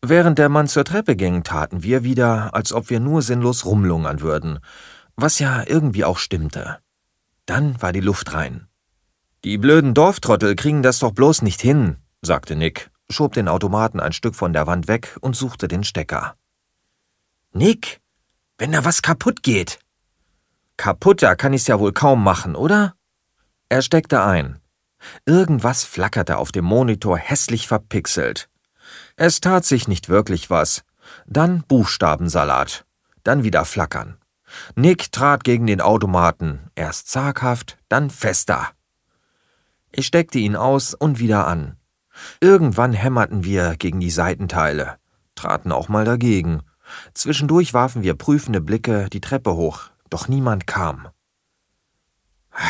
Während 0.00 0.38
der 0.38 0.48
Mann 0.48 0.68
zur 0.68 0.84
Treppe 0.84 1.16
ging, 1.16 1.42
taten 1.42 1.82
wir 1.82 2.04
wieder, 2.04 2.54
als 2.54 2.72
ob 2.72 2.88
wir 2.88 3.00
nur 3.00 3.20
sinnlos 3.22 3.64
rumlungern 3.64 4.20
würden, 4.20 4.60
was 5.16 5.40
ja 5.40 5.64
irgendwie 5.66 6.04
auch 6.04 6.18
stimmte. 6.18 6.78
Dann 7.44 7.82
war 7.82 7.92
die 7.92 7.98
Luft 7.98 8.32
rein. 8.32 8.68
Die 9.42 9.58
blöden 9.58 9.92
Dorftrottel 9.92 10.54
kriegen 10.54 10.84
das 10.84 11.00
doch 11.00 11.10
bloß 11.10 11.42
nicht 11.42 11.60
hin, 11.60 11.96
sagte 12.22 12.54
Nick, 12.54 12.92
schob 13.08 13.32
den 13.32 13.48
Automaten 13.48 13.98
ein 13.98 14.12
Stück 14.12 14.36
von 14.36 14.52
der 14.52 14.68
Wand 14.68 14.86
weg 14.86 15.16
und 15.20 15.34
suchte 15.34 15.66
den 15.66 15.82
Stecker. 15.82 16.36
Nick, 17.52 17.99
wenn 18.60 18.72
da 18.72 18.84
was 18.84 19.00
kaputt 19.00 19.42
geht. 19.42 19.78
Kaputter 20.76 21.34
kann 21.34 21.54
ich's 21.54 21.66
ja 21.66 21.80
wohl 21.80 21.94
kaum 21.94 22.22
machen, 22.22 22.54
oder? 22.54 22.94
Er 23.70 23.80
steckte 23.80 24.22
ein. 24.22 24.60
Irgendwas 25.24 25.84
flackerte 25.84 26.36
auf 26.36 26.52
dem 26.52 26.66
Monitor 26.66 27.16
hässlich 27.16 27.66
verpixelt. 27.66 28.50
Es 29.16 29.40
tat 29.40 29.64
sich 29.64 29.88
nicht 29.88 30.10
wirklich 30.10 30.50
was. 30.50 30.82
Dann 31.26 31.62
Buchstabensalat. 31.62 32.84
Dann 33.24 33.44
wieder 33.44 33.64
flackern. 33.64 34.18
Nick 34.74 35.10
trat 35.10 35.42
gegen 35.42 35.66
den 35.66 35.80
Automaten, 35.80 36.70
erst 36.74 37.08
zaghaft, 37.08 37.78
dann 37.88 38.10
fester. 38.10 38.68
Ich 39.90 40.06
steckte 40.06 40.38
ihn 40.38 40.54
aus 40.54 40.92
und 40.92 41.18
wieder 41.18 41.46
an. 41.46 41.76
Irgendwann 42.40 42.92
hämmerten 42.92 43.42
wir 43.42 43.76
gegen 43.76 44.00
die 44.00 44.10
Seitenteile, 44.10 44.98
traten 45.34 45.72
auch 45.72 45.88
mal 45.88 46.04
dagegen. 46.04 46.60
Zwischendurch 47.14 47.74
warfen 47.74 48.02
wir 48.02 48.14
prüfende 48.14 48.60
Blicke 48.60 49.08
die 49.10 49.20
Treppe 49.20 49.54
hoch, 49.54 49.90
doch 50.08 50.28
niemand 50.28 50.66
kam. 50.66 51.08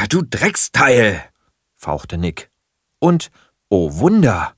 Du 0.08 0.22
Drecksteil! 0.22 1.22
fauchte 1.76 2.18
Nick. 2.18 2.50
Und, 2.98 3.30
oh 3.68 3.98
Wunder! 3.98 4.54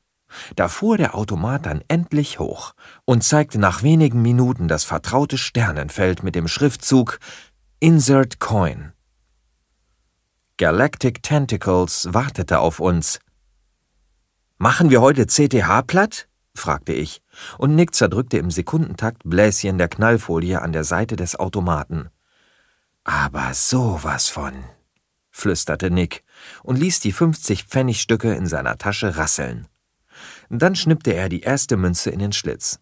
Da 0.57 0.69
fuhr 0.69 0.97
der 0.97 1.14
Automat 1.14 1.66
dann 1.66 1.83
endlich 1.88 2.38
hoch 2.38 2.73
und 3.04 3.23
zeigte 3.23 3.59
nach 3.59 3.83
wenigen 3.83 4.23
Minuten 4.23 4.66
das 4.66 4.85
vertraute 4.85 5.38
Sternenfeld 5.38 6.23
mit 6.23 6.35
dem 6.35 6.49
Schriftzug 6.49 7.19
Insert 7.81 8.40
Coin. 8.40 8.92
Galactic 10.57 11.23
Tentacles 11.23 12.09
wartete 12.12 12.61
auf 12.61 12.81
uns. 12.81 13.19
Machen 14.59 14.90
wir 14.90 15.00
heute 15.00 15.26
CTH 15.26 15.83
platt? 15.83 16.28
Fragte 16.55 16.93
ich, 16.93 17.23
und 17.59 17.75
Nick 17.75 17.95
zerdrückte 17.95 18.39
im 18.39 18.51
Sekundentakt 18.51 19.23
Bläschen 19.25 19.79
der 19.79 19.89
Knallfolie 19.89 20.61
an 20.61 20.73
der 20.73 20.85
Seite 20.85 21.17
des 21.17 21.37
Automaten. 21.37 22.11
Aber 23.05 23.55
sowas 23.55 24.29
von, 24.29 24.53
flüsterte 25.31 25.91
Nick 25.91 26.25
und 26.63 26.79
ließ 26.79 27.01
die 27.01 27.13
50 27.13 27.65
Pfennigstücke 27.65 28.35
in 28.35 28.47
seiner 28.47 28.79
Tasche 28.79 29.17
rasseln. 29.17 29.67
Dann 30.51 30.77
schnippte 30.77 31.15
er 31.15 31.29
die 31.29 31.41
erste 31.41 31.77
Münze 31.77 32.11
in 32.11 32.19
den 32.19 32.33
Schlitz. 32.33 32.79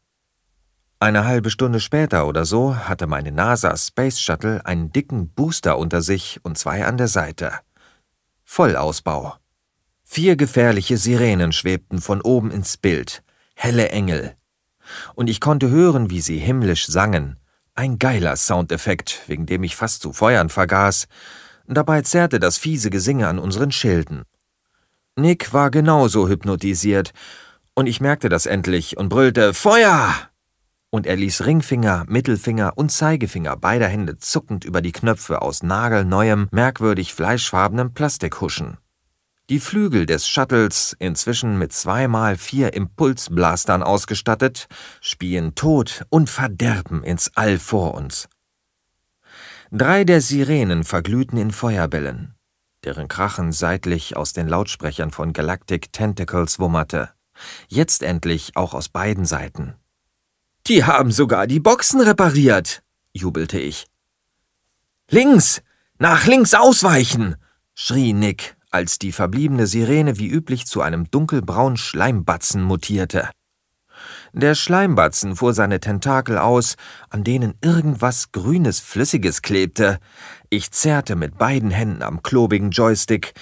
Eine 0.99 1.25
halbe 1.25 1.49
Stunde 1.49 1.81
später 1.81 2.27
oder 2.27 2.45
so 2.45 2.77
hatte 2.77 3.07
meine 3.07 3.33
NASA 3.33 3.75
Space 3.77 4.21
Shuttle 4.21 4.67
einen 4.67 4.93
dicken 4.93 5.31
Booster 5.31 5.79
unter 5.79 6.03
sich 6.03 6.41
und 6.43 6.59
zwei 6.59 6.85
an 6.85 6.99
der 6.99 7.09
Seite. 7.09 7.53
Vollausbau. 8.45 9.37
Vier 10.03 10.37
gefährliche 10.37 10.99
Sirenen 10.99 11.53
schwebten 11.53 12.00
von 12.00 12.21
oben 12.21 12.50
ins 12.50 12.77
Bild, 12.77 13.23
helle 13.61 13.90
Engel. 13.90 14.35
Und 15.14 15.29
ich 15.29 15.40
konnte 15.40 15.69
hören, 15.69 16.09
wie 16.09 16.23
sie 16.23 16.38
himmlisch 16.38 16.87
sangen. 16.87 17.37
Ein 17.75 17.99
geiler 17.99 18.37
Soundeffekt, 18.37 19.21
wegen 19.26 19.45
dem 19.47 19.62
ich 19.62 19.76
fast 19.76 20.00
zu 20.00 20.12
feuern 20.12 20.49
vergaß. 20.49 21.07
Dabei 21.67 22.02
zerrte 22.02 22.40
das 22.40 22.57
fiese 22.57 22.90
Gesinge 22.90 23.29
an 23.29 23.38
unseren 23.38 23.71
Schilden. 23.71 24.25
Nick 25.17 25.52
war 25.52 25.71
genauso 25.71 26.29
hypnotisiert 26.29 27.12
und 27.75 27.87
ich 27.87 28.00
merkte 28.00 28.29
das 28.29 28.47
endlich 28.47 28.97
und 28.97 29.11
brüllte 29.11 29.55
Feuer! 29.55 30.14
Und 30.88 31.07
er 31.07 31.17
ließ 31.17 31.47
Ringfinger, 31.47 32.05
Mittelfinger 32.09 32.76
und 32.76 32.90
Zeigefinger 32.90 33.57
beider 33.57 33.87
Hände 33.87 34.19
zuckend 34.19 34.64
über 34.64 34.83
die 34.83 34.90
Knöpfe 34.90 35.40
aus 35.43 35.62
nagelneuem, 35.62 36.49
merkwürdig 36.50 37.14
fleischfarbenem 37.14 37.95
Plastik 37.95 38.40
huschen. 38.40 38.79
Die 39.50 39.61
Flügel 39.61 40.07
des 40.07 40.26
Shuttles, 40.26 40.97
inzwischen 40.99 41.59
mit 41.59 41.73
zweimal 41.73 42.38
vier 42.38 42.73
Impulsblastern 42.73 43.83
ausgestattet, 43.83 44.69
spien 45.02 45.54
Tod 45.54 46.07
und 46.09 46.30
Verderben 46.30 47.02
ins 47.02 47.33
All 47.35 47.59
vor 47.59 47.95
uns. 47.95 48.28
Drei 49.73 50.04
der 50.04 50.21
Sirenen 50.21 50.85
verglühten 50.85 51.37
in 51.37 51.50
Feuerbällen, 51.50 52.37
deren 52.85 53.09
Krachen 53.09 53.50
seitlich 53.50 54.16
aus 54.16 54.33
den 54.33 54.49
Lautsprechern 54.49 55.11
von 55.11 55.33
Galactic 55.33 55.92
Tentacles 55.92 56.59
wummerte 56.59 57.11
jetzt 57.69 58.02
endlich 58.02 58.57
auch 58.57 58.75
aus 58.75 58.88
beiden 58.88 59.25
Seiten. 59.25 59.75
Die 60.66 60.85
haben 60.85 61.11
sogar 61.11 61.47
die 61.47 61.61
Boxen 61.61 62.00
repariert, 62.00 62.83
jubelte 63.12 63.59
ich. 63.59 63.87
Links, 65.11 65.62
nach 65.99 66.26
links 66.26 66.54
ausweichen, 66.54 67.37
schrie 67.75 68.12
Nick, 68.12 68.57
als 68.71 68.99
die 68.99 69.12
verbliebene 69.12 69.67
Sirene 69.67 70.19
wie 70.19 70.29
üblich 70.29 70.67
zu 70.67 70.81
einem 70.81 71.11
dunkelbraunen 71.11 71.77
Schleimbatzen 71.77 72.62
mutierte. 72.62 73.29
Der 74.33 74.55
Schleimbatzen 74.55 75.37
fuhr 75.37 75.55
seine 75.55 75.81
Tentakel 75.81 76.39
aus, 76.39 76.77
an 77.09 77.25
denen 77.25 77.55
irgendwas 77.62 78.33
Grünes 78.33 78.81
Flüssiges 78.81 79.43
klebte. 79.43 79.99
Ich 80.49 80.71
zerrte 80.71 81.17
mit 81.17 81.37
beiden 81.37 81.71
Händen 81.71 82.03
am 82.03 82.23
klobigen 82.23 82.71
Joystick 82.71 83.35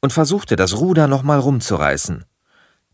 und 0.00 0.12
versuchte, 0.12 0.56
das 0.56 0.76
Ruder 0.76 1.08
nochmal 1.08 1.40
rumzureißen. 1.40 2.24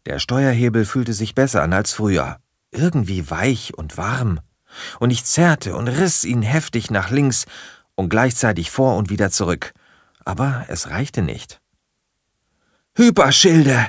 Der 0.07 0.19
Steuerhebel 0.19 0.85
fühlte 0.85 1.13
sich 1.13 1.35
besser 1.35 1.63
an 1.63 1.73
als 1.73 1.93
früher, 1.93 2.39
irgendwie 2.71 3.31
weich 3.31 3.77
und 3.77 3.97
warm, 3.97 4.41
und 4.99 5.11
ich 5.11 5.25
zerrte 5.25 5.77
und 5.77 5.89
riss 5.89 6.25
ihn 6.25 6.43
heftig 6.43 6.91
nach 6.91 7.11
links 7.11 7.45
und 7.95 8.09
gleichzeitig 8.09 8.71
vor 8.71 8.97
und 8.97 9.11
wieder 9.11 9.31
zurück, 9.31 9.75
aber 10.25 10.65
es 10.69 10.89
reichte 10.89 11.23
nicht. 11.23 11.62
Hyperschilde! 12.95 13.89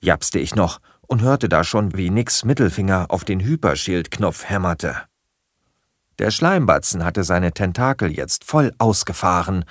japste 0.00 0.38
ich 0.38 0.54
noch 0.54 0.78
und 1.08 1.20
hörte 1.20 1.48
da 1.48 1.64
schon, 1.64 1.96
wie 1.96 2.10
Nicks 2.10 2.44
Mittelfinger 2.44 3.06
auf 3.08 3.24
den 3.24 3.40
Hyperschildknopf 3.40 4.44
hämmerte. 4.44 5.02
Der 6.20 6.30
Schleimbatzen 6.30 7.04
hatte 7.04 7.24
seine 7.24 7.50
Tentakel 7.50 8.16
jetzt 8.16 8.44
voll 8.44 8.72
ausgefahren, 8.78 9.64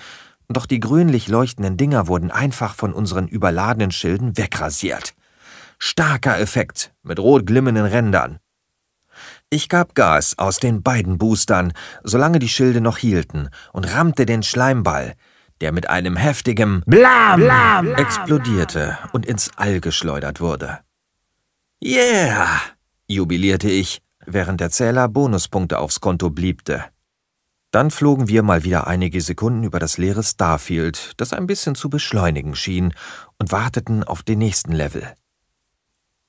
doch 0.50 0.65
die 0.65 0.82
grünlich 0.82 1.29
leuchtenden 1.29 1.77
Dinger 1.77 2.10
wurden 2.10 2.32
einfach 2.32 2.75
von 2.75 2.91
unseren 2.91 3.29
überladenen 3.29 3.91
Schilden 3.91 4.38
wegrasiert. 4.38 5.13
Starker 5.79 6.38
Effekt 6.38 6.94
mit 7.01 7.17
rot 7.17 7.46
glimmenden 7.46 7.86
Rändern. 7.86 8.39
Ich 9.50 9.70
gab 9.70 9.96
Gas 9.96 10.38
aus 10.38 10.58
den 10.58 10.84
beiden 10.84 11.17
Boostern, 11.17 11.72
solange 12.03 12.39
die 12.39 12.50
Schilde 12.50 12.82
noch 12.82 12.98
hielten, 12.98 13.48
und 13.72 13.86
rammte 13.86 14.25
den 14.25 14.44
Schleimball, 14.44 15.15
der 15.62 15.71
mit 15.71 15.89
einem 15.89 16.15
heftigen 16.15 16.83
Blam, 16.85 17.39
Blam 17.41 17.95
explodierte 17.95 18.97
und 19.13 19.25
ins 19.25 19.51
All 19.55 19.79
geschleudert 19.79 20.39
wurde. 20.39 20.79
Yeah! 21.83 22.62
jubilierte 23.07 23.69
ich, 23.69 24.01
während 24.25 24.62
der 24.62 24.71
Zähler 24.71 25.07
Bonuspunkte 25.07 25.79
aufs 25.79 26.01
Konto 26.01 26.29
bliebte. 26.29 26.85
Dann 27.71 27.91
flogen 27.91 28.27
wir 28.29 28.41
mal 28.41 28.63
wieder 28.63 28.88
einige 28.88 29.19
Sekunden 29.19 29.63
über 29.63 29.79
das 29.79 29.97
leere 29.97 30.24
Starfield, 30.24 31.12
das 31.17 31.33
ein 31.33 31.45
bisschen 31.45 31.75
zu 31.75 31.89
beschleunigen 31.89 32.55
schien, 32.55 32.93
und 33.38 33.51
warteten 33.51 34.03
auf 34.03 34.24
den 34.24 34.39
nächsten 34.39 34.71
Level. 34.71 35.13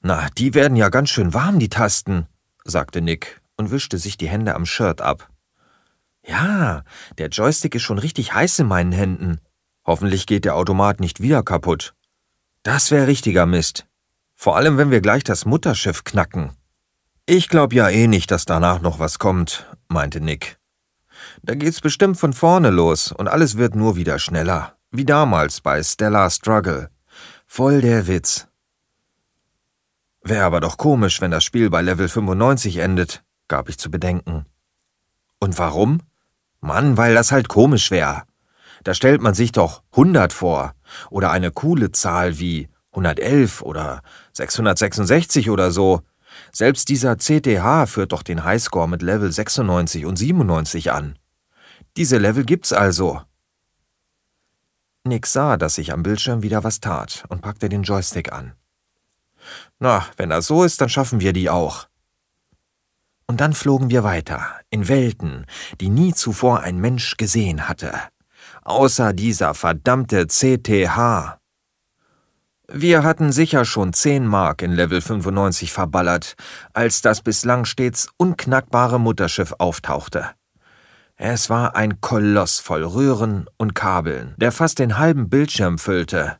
Na, 0.00 0.28
die 0.36 0.54
werden 0.54 0.76
ja 0.76 0.88
ganz 0.88 1.10
schön 1.10 1.34
warm, 1.34 1.58
die 1.58 1.68
Tasten, 1.68 2.26
sagte 2.64 3.00
Nick 3.00 3.40
und 3.56 3.70
wischte 3.70 3.98
sich 3.98 4.16
die 4.16 4.28
Hände 4.28 4.54
am 4.54 4.66
Shirt 4.66 5.00
ab. 5.00 5.30
Ja, 6.26 6.82
der 7.18 7.28
Joystick 7.28 7.74
ist 7.74 7.82
schon 7.82 7.98
richtig 7.98 8.34
heiß 8.34 8.58
in 8.58 8.66
meinen 8.66 8.92
Händen. 8.92 9.40
Hoffentlich 9.84 10.26
geht 10.26 10.44
der 10.44 10.56
Automat 10.56 10.98
nicht 10.98 11.20
wieder 11.20 11.42
kaputt. 11.42 11.94
Das 12.64 12.90
wäre 12.90 13.06
richtiger 13.06 13.46
Mist. 13.46 13.86
Vor 14.34 14.56
allem, 14.56 14.76
wenn 14.76 14.90
wir 14.90 15.00
gleich 15.00 15.22
das 15.22 15.46
Mutterschiff 15.46 16.02
knacken. 16.02 16.50
Ich 17.26 17.48
glaub 17.48 17.72
ja 17.72 17.88
eh 17.88 18.08
nicht, 18.08 18.30
dass 18.30 18.44
danach 18.44 18.80
noch 18.80 18.98
was 18.98 19.18
kommt, 19.18 19.66
meinte 19.88 20.20
Nick. 20.20 20.58
Da 21.42 21.54
geht's 21.54 21.80
bestimmt 21.80 22.18
von 22.18 22.32
vorne 22.32 22.70
los 22.70 23.12
und 23.12 23.28
alles 23.28 23.56
wird 23.56 23.76
nur 23.76 23.96
wieder 23.96 24.18
schneller. 24.18 24.76
Wie 24.90 25.04
damals 25.04 25.60
bei 25.60 25.82
Stellar 25.82 26.30
Struggle. 26.30 26.90
Voll 27.46 27.80
der 27.80 28.08
Witz. 28.08 28.48
Wäre 30.22 30.44
aber 30.44 30.60
doch 30.60 30.76
komisch, 30.76 31.20
wenn 31.20 31.30
das 31.30 31.44
Spiel 31.44 31.70
bei 31.70 31.82
Level 31.82 32.08
95 32.08 32.78
endet, 32.78 33.22
gab 33.46 33.68
ich 33.68 33.78
zu 33.78 33.90
bedenken. 33.90 34.44
Und 35.38 35.58
warum? 35.58 36.00
Mann, 36.66 36.96
weil 36.96 37.14
das 37.14 37.32
halt 37.32 37.48
komisch 37.48 37.90
wäre. 37.90 38.24
Da 38.84 38.94
stellt 38.94 39.22
man 39.22 39.34
sich 39.34 39.52
doch 39.52 39.82
100 39.92 40.32
vor. 40.32 40.74
Oder 41.10 41.30
eine 41.30 41.50
coole 41.50 41.92
Zahl 41.92 42.38
wie 42.38 42.68
111 42.92 43.62
oder 43.62 44.02
666 44.32 45.50
oder 45.50 45.70
so. 45.70 46.02
Selbst 46.52 46.88
dieser 46.88 47.16
CTH 47.16 47.86
führt 47.86 48.12
doch 48.12 48.22
den 48.22 48.44
Highscore 48.44 48.88
mit 48.88 49.02
Level 49.02 49.30
96 49.30 50.04
und 50.04 50.16
97 50.16 50.92
an. 50.92 51.18
Diese 51.96 52.18
Level 52.18 52.44
gibt's 52.44 52.72
also. 52.72 53.22
Nick 55.04 55.26
sah, 55.26 55.56
dass 55.56 55.76
sich 55.76 55.92
am 55.92 56.02
Bildschirm 56.02 56.42
wieder 56.42 56.64
was 56.64 56.80
tat 56.80 57.24
und 57.28 57.40
packte 57.40 57.68
den 57.68 57.84
Joystick 57.84 58.32
an. 58.32 58.52
Na, 59.78 60.04
wenn 60.16 60.30
das 60.30 60.46
so 60.46 60.64
ist, 60.64 60.80
dann 60.80 60.88
schaffen 60.88 61.20
wir 61.20 61.32
die 61.32 61.48
auch. 61.48 61.88
Und 63.28 63.40
dann 63.40 63.54
flogen 63.54 63.90
wir 63.90 64.04
weiter, 64.04 64.60
in 64.70 64.88
Welten, 64.88 65.46
die 65.80 65.88
nie 65.88 66.14
zuvor 66.14 66.60
ein 66.60 66.78
Mensch 66.78 67.16
gesehen 67.16 67.68
hatte. 67.68 67.92
Außer 68.62 69.12
dieser 69.12 69.54
verdammte 69.54 70.26
CTH. 70.26 71.38
Wir 72.68 73.04
hatten 73.04 73.30
sicher 73.32 73.64
schon 73.64 73.92
10 73.92 74.26
Mark 74.26 74.62
in 74.62 74.72
Level 74.72 75.00
95 75.00 75.72
verballert, 75.72 76.34
als 76.72 77.00
das 77.00 77.20
bislang 77.20 77.64
stets 77.64 78.08
unknackbare 78.16 78.98
Mutterschiff 78.98 79.54
auftauchte. 79.58 80.30
Es 81.16 81.48
war 81.48 81.76
ein 81.76 82.00
Koloss 82.00 82.58
voll 82.58 82.84
Röhren 82.84 83.48
und 83.56 83.74
Kabeln, 83.74 84.34
der 84.36 84.52
fast 84.52 84.78
den 84.78 84.98
halben 84.98 85.30
Bildschirm 85.30 85.78
füllte. 85.78 86.38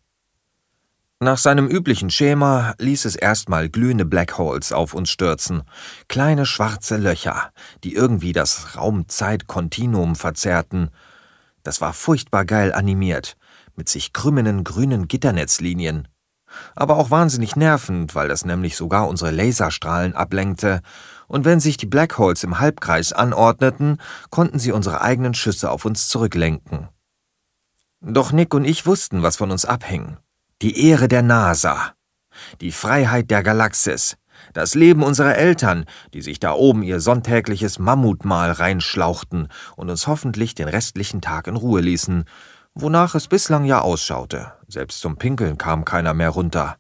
Nach 1.19 1.39
seinem 1.39 1.67
üblichen 1.67 2.11
Schema 2.11 2.75
ließ 2.79 3.07
es 3.07 3.17
erstmal 3.17 3.69
glühende 3.69 4.05
Black 4.05 4.37
Holes 4.37 4.73
auf 4.73 4.93
uns 4.93 5.09
stürzen, 5.09 5.63
kleine 6.09 6.45
schwarze 6.45 6.99
Löcher, 6.99 7.51
die 7.85 7.95
irgendwie 7.95 8.33
das 8.33 8.77
Raum-Zeit-Kontinuum 8.77 10.15
verzerrten. 10.15 10.91
Das 11.63 11.81
war 11.81 11.95
furchtbar 11.95 12.45
geil 12.45 12.73
animiert, 12.73 13.37
mit 13.77 13.89
sich 13.89 14.13
krümmenden 14.13 14.63
grünen 14.63 15.09
Gitternetzlinien 15.09 16.07
aber 16.75 16.97
auch 16.97 17.11
wahnsinnig 17.11 17.57
nervend, 17.57 18.15
weil 18.15 18.29
das 18.29 18.45
nämlich 18.45 18.77
sogar 18.77 19.09
unsere 19.09 19.31
Laserstrahlen 19.31 20.15
ablenkte, 20.15 20.81
und 21.29 21.45
wenn 21.45 21.59
sich 21.59 21.77
die 21.77 21.87
Black 21.87 22.19
Holes 22.19 22.45
im 22.45 22.61
Halbkreis 22.61 23.13
anordneten, 23.13 23.99
konnten 24.31 24.59
sie 24.59 24.73
unsere 24.73 25.01
eigenen 25.01 25.35
Schüsse 25.35 25.71
auf 25.71 25.85
uns 25.85 26.09
zurücklenken. 26.09 26.89
Doch 28.01 28.31
Nick 28.31 28.55
und 28.55 28.65
ich 28.65 28.87
wussten, 28.87 29.23
was 29.23 29.37
von 29.37 29.51
uns 29.51 29.65
abhing. 29.65 30.19
Die 30.63 30.89
Ehre 30.89 31.07
der 31.07 31.21
NASA, 31.21 31.93
die 32.63 32.73
Freiheit 32.73 33.31
der 33.31 33.43
Galaxis, 33.43 34.17
das 34.55 34.75
Leben 34.75 35.03
unserer 35.03 35.37
Eltern, 35.37 35.85
die 36.15 36.23
sich 36.23 36.41
da 36.41 36.53
oben 36.55 36.83
ihr 36.83 37.01
sonntägliches 37.01 37.79
Mammutmahl 37.79 38.53
reinschlauchten 38.53 39.49
und 39.77 39.91
uns 39.91 40.07
hoffentlich 40.07 40.55
den 40.55 40.69
restlichen 40.69 41.21
Tag 41.21 41.47
in 41.47 41.57
Ruhe 41.57 41.83
ließen, 41.83 42.25
wonach 42.75 43.15
es 43.15 43.29
bislang 43.29 43.67
ja 43.67 43.83
ausschaute. 43.83 44.55
Selbst 44.67 45.01
zum 45.01 45.19
Pinkeln 45.19 45.59
kam 45.59 45.85
keiner 45.85 46.15
mehr 46.15 46.31
runter. 46.31 46.79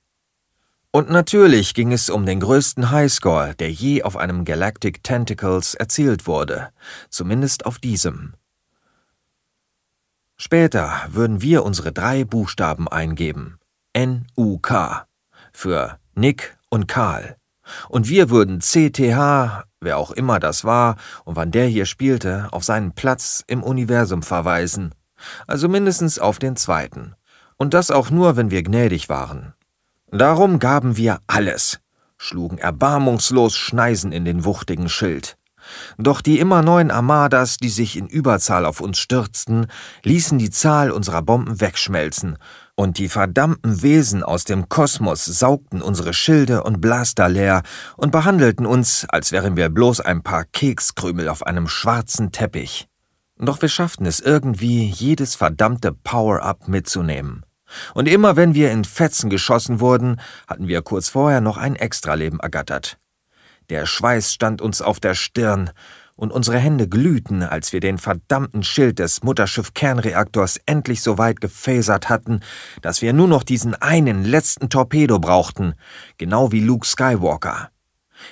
Und 0.90 1.10
natürlich 1.10 1.74
ging 1.74 1.92
es 1.92 2.08
um 2.08 2.24
den 2.24 2.40
größten 2.40 2.90
Highscore, 2.90 3.54
der 3.56 3.70
je 3.70 4.04
auf 4.04 4.16
einem 4.16 4.46
Galactic 4.46 5.02
Tentacles 5.02 5.74
erzielt 5.74 6.26
wurde, 6.26 6.70
zumindest 7.10 7.66
auf 7.66 7.78
diesem. 7.78 8.32
Später 10.38 11.02
würden 11.10 11.42
wir 11.42 11.62
unsere 11.62 11.92
drei 11.92 12.24
Buchstaben 12.24 12.88
eingeben. 12.88 13.58
N-U-K. 13.96 15.06
Für 15.52 15.98
Nick 16.14 16.56
und 16.68 16.86
Karl. 16.86 17.36
Und 17.88 18.08
wir 18.08 18.30
würden 18.30 18.60
CTH, 18.60 19.64
wer 19.80 19.98
auch 19.98 20.10
immer 20.10 20.38
das 20.38 20.64
war 20.64 20.96
und 21.24 21.36
wann 21.36 21.50
der 21.50 21.66
hier 21.66 21.86
spielte, 21.86 22.48
auf 22.52 22.62
seinen 22.62 22.92
Platz 22.92 23.42
im 23.46 23.62
Universum 23.62 24.22
verweisen 24.22 24.92
also 25.46 25.68
mindestens 25.68 26.18
auf 26.18 26.38
den 26.38 26.56
zweiten. 26.56 27.14
Und 27.56 27.74
das 27.74 27.90
auch 27.90 28.10
nur, 28.10 28.36
wenn 28.36 28.50
wir 28.50 28.62
gnädig 28.62 29.08
waren. 29.08 29.54
Darum 30.10 30.58
gaben 30.58 30.96
wir 30.96 31.20
alles, 31.26 31.80
schlugen 32.16 32.58
erbarmungslos 32.58 33.56
Schneisen 33.56 34.12
in 34.12 34.24
den 34.24 34.44
wuchtigen 34.44 34.88
Schild. 34.88 35.36
Doch 35.98 36.20
die 36.20 36.38
immer 36.38 36.62
neuen 36.62 36.92
Armadas, 36.92 37.56
die 37.56 37.70
sich 37.70 37.96
in 37.96 38.06
Überzahl 38.06 38.64
auf 38.64 38.80
uns 38.80 38.98
stürzten, 38.98 39.66
ließen 40.04 40.38
die 40.38 40.50
Zahl 40.50 40.92
unserer 40.92 41.22
Bomben 41.22 41.60
wegschmelzen, 41.60 42.38
und 42.76 42.98
die 42.98 43.08
verdammten 43.08 43.82
Wesen 43.82 44.22
aus 44.22 44.44
dem 44.44 44.68
Kosmos 44.68 45.24
saugten 45.24 45.82
unsere 45.82 46.12
Schilde 46.12 46.62
und 46.62 46.80
Blaster 46.80 47.28
leer 47.28 47.62
und 47.96 48.12
behandelten 48.12 48.66
uns, 48.66 49.06
als 49.08 49.32
wären 49.32 49.56
wir 49.56 49.70
bloß 49.70 50.00
ein 50.00 50.22
paar 50.22 50.44
Kekskrümel 50.44 51.28
auf 51.28 51.44
einem 51.44 51.68
schwarzen 51.68 52.30
Teppich. 52.30 52.86
Doch 53.38 53.60
wir 53.60 53.68
schafften 53.68 54.06
es 54.06 54.20
irgendwie, 54.20 54.84
jedes 54.86 55.34
verdammte 55.34 55.92
Power-Up 55.92 56.68
mitzunehmen. 56.68 57.44
Und 57.94 58.08
immer 58.08 58.36
wenn 58.36 58.54
wir 58.54 58.70
in 58.70 58.84
Fetzen 58.84 59.30
geschossen 59.30 59.80
wurden, 59.80 60.20
hatten 60.46 60.68
wir 60.68 60.82
kurz 60.82 61.08
vorher 61.08 61.40
noch 61.40 61.56
ein 61.56 61.76
Extraleben 61.76 62.40
ergattert. 62.40 62.98
Der 63.68 63.86
Schweiß 63.86 64.32
stand 64.32 64.62
uns 64.62 64.80
auf 64.80 65.00
der 65.00 65.14
Stirn, 65.14 65.70
und 66.16 66.32
unsere 66.32 66.58
Hände 66.58 66.88
glühten, 66.88 67.42
als 67.42 67.72
wir 67.72 67.80
den 67.80 67.98
verdammten 67.98 68.62
Schild 68.62 68.98
des 68.98 69.22
Mutterschiff-Kernreaktors 69.22 70.60
endlich 70.66 71.02
so 71.02 71.18
weit 71.18 71.40
gefasert 71.40 72.08
hatten, 72.08 72.40
dass 72.82 73.02
wir 73.02 73.12
nur 73.12 73.28
noch 73.28 73.42
diesen 73.42 73.74
einen 73.74 74.24
letzten 74.24 74.70
Torpedo 74.70 75.18
brauchten, 75.18 75.74
genau 76.18 76.52
wie 76.52 76.60
Luke 76.60 76.86
Skywalker. 76.86 77.70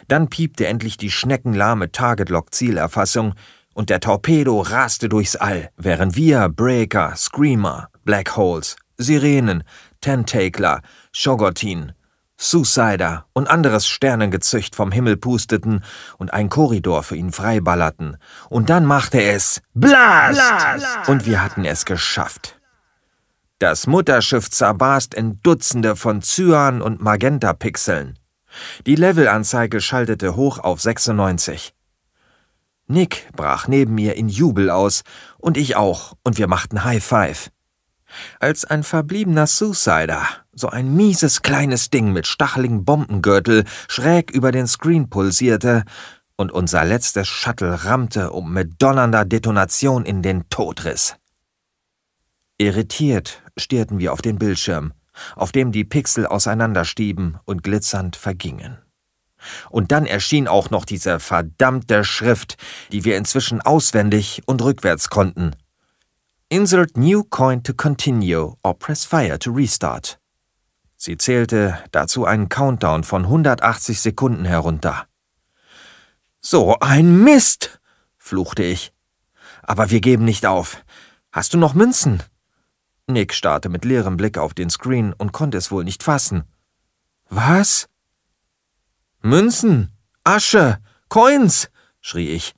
Dann 0.08 0.28
piepte 0.28 0.66
endlich 0.66 0.96
die 0.96 1.10
schneckenlahme 1.10 1.92
Target-Lock-Zielerfassung, 1.92 3.34
und 3.74 3.90
der 3.90 4.00
Torpedo 4.00 4.60
raste 4.60 5.08
durchs 5.08 5.34
All, 5.36 5.68
während 5.76 6.14
wir 6.14 6.48
Breaker, 6.48 7.14
Screamer, 7.16 7.88
Black 8.04 8.36
Holes, 8.36 8.76
Sirenen, 8.96 9.64
Tentakler, 10.00 10.80
Shogotin, 11.12 11.92
Suicider 12.36 13.26
und 13.32 13.48
anderes 13.48 13.86
Sternengezücht 13.86 14.74
vom 14.74 14.90
Himmel 14.90 15.16
pusteten 15.16 15.84
und 16.18 16.32
ein 16.32 16.48
Korridor 16.48 17.02
für 17.02 17.16
ihn 17.16 17.32
freiballerten. 17.32 18.16
Und 18.48 18.70
dann 18.70 18.86
machte 18.86 19.22
es 19.22 19.62
Blast! 19.74 20.40
Blast! 20.40 21.08
Und 21.08 21.26
wir 21.26 21.42
hatten 21.42 21.64
es 21.64 21.84
geschafft. 21.84 22.60
Das 23.58 23.86
Mutterschiff 23.86 24.50
zerbarst 24.50 25.14
in 25.14 25.40
Dutzende 25.42 25.96
von 25.96 26.22
Cyan- 26.22 26.82
und 26.82 27.00
Magenta-Pixeln. 27.00 28.18
Die 28.86 28.96
Levelanzeige 28.96 29.80
schaltete 29.80 30.36
hoch 30.36 30.58
auf 30.58 30.80
96. 30.80 31.72
Nick 32.86 33.28
brach 33.34 33.66
neben 33.68 33.94
mir 33.94 34.16
in 34.16 34.28
Jubel 34.28 34.70
aus, 34.70 35.02
und 35.38 35.56
ich 35.56 35.76
auch, 35.76 36.14
und 36.24 36.36
wir 36.36 36.48
machten 36.48 36.84
High 36.84 37.02
Five. 37.02 37.50
Als 38.40 38.64
ein 38.64 38.82
verbliebener 38.82 39.46
Suicider, 39.46 40.43
so 40.56 40.68
ein 40.68 40.94
mieses 40.94 41.42
kleines 41.42 41.90
Ding 41.90 42.12
mit 42.12 42.26
stacheligen 42.26 42.84
Bombengürtel, 42.84 43.64
schräg 43.88 44.30
über 44.30 44.52
den 44.52 44.66
Screen 44.66 45.10
pulsierte 45.10 45.84
und 46.36 46.52
unser 46.52 46.84
letztes 46.84 47.28
Shuttle 47.28 47.84
rammte 47.84 48.30
und 48.30 48.50
mit 48.52 48.80
donnernder 48.80 49.24
Detonation 49.24 50.04
in 50.04 50.22
den 50.22 50.48
Tod 50.48 50.84
riss. 50.84 51.16
Irritiert 52.58 53.42
stierten 53.56 53.98
wir 53.98 54.12
auf 54.12 54.22
den 54.22 54.38
Bildschirm, 54.38 54.92
auf 55.36 55.52
dem 55.52 55.72
die 55.72 55.84
Pixel 55.84 56.26
auseinanderstieben 56.26 57.38
und 57.44 57.62
glitzernd 57.62 58.16
vergingen. 58.16 58.78
Und 59.70 59.92
dann 59.92 60.06
erschien 60.06 60.48
auch 60.48 60.70
noch 60.70 60.84
diese 60.84 61.20
verdammte 61.20 62.04
Schrift, 62.04 62.56
die 62.92 63.04
wir 63.04 63.16
inzwischen 63.16 63.60
auswendig 63.60 64.42
und 64.46 64.62
rückwärts 64.62 65.10
konnten. 65.10 65.54
Insert 66.48 66.96
new 66.96 67.24
coin 67.24 67.62
to 67.62 67.74
continue 67.74 68.54
or 68.62 68.78
press 68.78 69.04
fire 69.04 69.38
to 69.38 69.50
restart. 69.50 70.18
Sie 71.04 71.18
zählte 71.18 71.78
dazu 71.92 72.24
einen 72.24 72.48
Countdown 72.48 73.04
von 73.04 73.24
180 73.24 74.00
Sekunden 74.00 74.46
herunter. 74.46 75.06
So 76.40 76.78
ein 76.78 77.22
Mist, 77.22 77.78
fluchte 78.16 78.62
ich. 78.62 78.90
Aber 79.62 79.90
wir 79.90 80.00
geben 80.00 80.24
nicht 80.24 80.46
auf. 80.46 80.82
Hast 81.30 81.52
du 81.52 81.58
noch 81.58 81.74
Münzen? 81.74 82.22
Nick 83.06 83.34
starrte 83.34 83.68
mit 83.68 83.84
leerem 83.84 84.16
Blick 84.16 84.38
auf 84.38 84.54
den 84.54 84.70
Screen 84.70 85.12
und 85.12 85.32
konnte 85.32 85.58
es 85.58 85.70
wohl 85.70 85.84
nicht 85.84 86.02
fassen. 86.02 86.44
Was? 87.28 87.90
Münzen, 89.20 89.94
Asche, 90.24 90.78
Coins, 91.10 91.68
schrie 92.00 92.30
ich. 92.30 92.54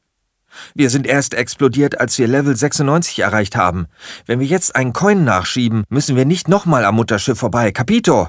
Wir 0.75 0.91
sind 0.91 1.07
erst 1.07 1.35
explodiert, 1.35 2.01
als 2.01 2.19
wir 2.19 2.29
Level 2.29 2.57
96 2.57 3.21
erreicht 3.21 3.57
haben. 3.57 3.87
Wenn 4.27 4.41
wir 4.41 4.47
jetzt 4.47 4.75
einen 4.77 4.93
Coin 4.93 5.25
nachschieben, 5.25 5.85
müssen 5.89 6.17
wir 6.17 6.25
nicht 6.25 6.49
nochmal 6.49 6.85
am 6.85 6.97
Mutterschiff 6.97 7.39
vorbei. 7.39 7.73
Capito! 7.73 8.29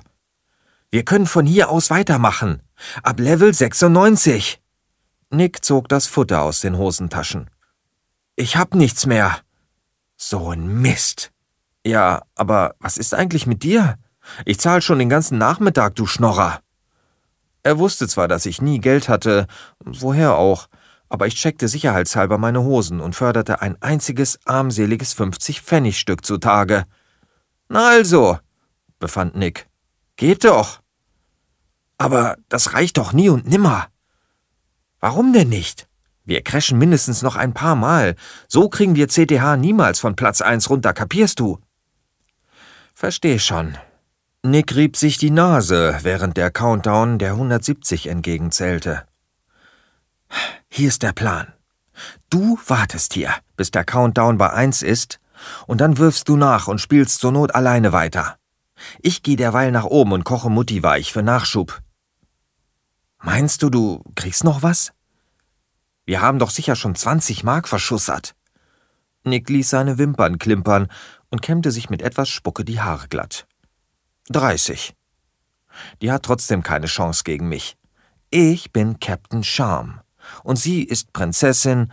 Wir 0.89 1.03
können 1.03 1.25
von 1.25 1.45
hier 1.45 1.69
aus 1.69 1.89
weitermachen. 1.89 2.61
Ab 3.03 3.19
Level 3.19 3.53
96. 3.53 4.61
Nick 5.29 5.65
zog 5.65 5.89
das 5.89 6.07
Futter 6.07 6.41
aus 6.41 6.61
den 6.61 6.77
Hosentaschen. 6.77 7.49
Ich 8.35 8.55
hab 8.55 8.73
nichts 8.75 9.05
mehr. 9.05 9.39
So 10.15 10.51
ein 10.51 10.81
Mist. 10.81 11.31
Ja, 11.85 12.23
aber 12.35 12.75
was 12.79 12.97
ist 12.97 13.13
eigentlich 13.13 13.47
mit 13.47 13.63
dir? 13.63 13.97
Ich 14.45 14.59
zahl 14.59 14.81
schon 14.81 14.99
den 14.99 15.09
ganzen 15.09 15.37
Nachmittag, 15.37 15.95
du 15.95 16.05
Schnorrer. 16.05 16.61
Er 17.63 17.79
wusste 17.79 18.07
zwar, 18.07 18.27
dass 18.27 18.45
ich 18.45 18.61
nie 18.61 18.79
Geld 18.79 19.09
hatte, 19.09 19.47
woher 19.83 20.35
auch, 20.35 20.67
aber 21.09 21.27
ich 21.27 21.35
checkte 21.35 21.67
sicherheitshalber 21.67 22.37
meine 22.37 22.63
Hosen 22.63 22.99
und 22.99 23.15
förderte 23.15 23.61
ein 23.61 23.81
einziges 23.81 24.39
armseliges 24.45 25.15
50-Pfennig-Stück 25.17 26.25
zutage. 26.25 26.85
Na 27.69 27.89
also, 27.89 28.39
befand 28.99 29.35
Nick. 29.35 29.67
Geht 30.15 30.43
doch. 30.43 30.81
Aber 31.97 32.37
das 32.49 32.73
reicht 32.73 32.97
doch 32.97 33.13
nie 33.13 33.29
und 33.29 33.47
nimmer. 33.47 33.87
Warum 34.99 35.33
denn 35.33 35.49
nicht? 35.49 35.87
Wir 36.23 36.41
crashen 36.41 36.77
mindestens 36.77 37.21
noch 37.21 37.35
ein 37.35 37.53
paar 37.53 37.75
Mal. 37.75 38.15
So 38.47 38.67
kriegen 38.67 38.95
wir 38.95 39.07
CTH 39.07 39.55
niemals 39.57 39.99
von 39.99 40.15
Platz 40.15 40.41
1 40.41 40.69
runter, 40.69 40.93
kapierst 40.93 41.39
du? 41.39 41.59
Versteh 42.93 43.39
schon. 43.39 43.77
Nick 44.43 44.75
rieb 44.75 44.97
sich 44.97 45.17
die 45.17 45.29
Nase, 45.29 45.99
während 46.01 46.35
der 46.35 46.51
Countdown 46.51 47.17
der 47.17 47.31
170 47.31 48.07
entgegenzählte. 48.07 49.05
Hier 50.69 50.89
ist 50.89 51.03
der 51.03 51.13
Plan. 51.13 51.53
Du 52.29 52.59
wartest 52.67 53.13
hier, 53.13 53.33
bis 53.55 53.71
der 53.71 53.83
Countdown 53.83 54.37
bei 54.37 54.51
1 54.51 54.83
ist, 54.83 55.19
und 55.65 55.81
dann 55.81 55.97
wirfst 55.97 56.29
du 56.29 56.35
nach 56.35 56.67
und 56.67 56.81
spielst 56.81 57.19
zur 57.19 57.31
Not 57.31 57.55
alleine 57.55 57.93
weiter. 57.93 58.37
Ich 58.99 59.23
geh 59.23 59.35
derweil 59.35 59.71
nach 59.71 59.85
oben 59.85 60.11
und 60.11 60.23
koche 60.23 60.49
Mutti 60.49 60.83
weich 60.83 61.13
für 61.13 61.23
Nachschub. 61.23 61.81
Meinst 63.19 63.63
du, 63.63 63.69
du 63.69 64.03
kriegst 64.15 64.43
noch 64.43 64.61
was? 64.61 64.93
Wir 66.05 66.21
haben 66.21 66.39
doch 66.39 66.51
sicher 66.51 66.75
schon 66.75 66.95
20 66.95 67.43
Mark 67.43 67.67
verschussert. 67.67 68.35
Nick 69.23 69.49
ließ 69.49 69.69
seine 69.69 69.97
Wimpern 69.97 70.37
klimpern 70.37 70.87
und 71.29 71.41
kämmte 71.41 71.71
sich 71.71 71.89
mit 71.89 72.01
etwas 72.01 72.29
Spucke 72.29 72.63
die 72.63 72.79
Haare 72.79 73.07
glatt. 73.07 73.47
30. 74.29 74.93
Die 76.01 76.11
hat 76.11 76.23
trotzdem 76.23 76.63
keine 76.63 76.87
Chance 76.87 77.23
gegen 77.23 77.49
mich. 77.49 77.77
Ich 78.29 78.71
bin 78.71 78.99
Captain 78.99 79.43
Charm 79.43 80.01
und 80.43 80.57
sie 80.57 80.83
ist 80.83 81.13
Prinzessin. 81.13 81.91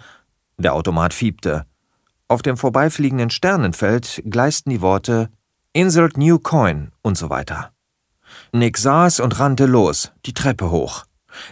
Der 0.59 0.75
Automat 0.75 1.14
fiebte. 1.14 1.66
Auf 2.29 2.42
dem 2.42 2.57
vorbeifliegenden 2.57 3.31
Sternenfeld 3.31 4.23
gleisten 4.29 4.70
die 4.70 4.81
Worte 4.81 5.31
Insert 5.73 6.16
New 6.16 6.38
Coin 6.38 6.92
und 7.03 7.18
so 7.18 7.31
weiter. 7.31 7.73
Nick 8.53 8.79
saß 8.79 9.20
und 9.20 9.38
rannte 9.38 9.66
los, 9.66 10.12
die 10.25 10.35
Treppe 10.35 10.70
hoch. 10.70 11.05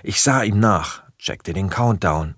Ich 0.03 0.23
sah 0.23 0.43
ihm 0.43 0.61
nach, 0.61 1.03
checkte 1.19 1.53
den 1.53 1.71
Countdown. 1.71 2.37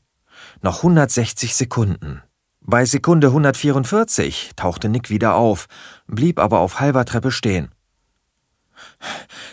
Noch 0.62 0.78
160 0.78 1.54
Sekunden. 1.54 2.22
Bei 2.60 2.86
Sekunde 2.86 3.28
144 3.28 4.52
tauchte 4.56 4.88
Nick 4.88 5.10
wieder 5.10 5.34
auf, 5.34 5.66
blieb 6.06 6.38
aber 6.38 6.60
auf 6.60 6.80
halber 6.80 7.04
Treppe 7.04 7.30
stehen. 7.30 7.70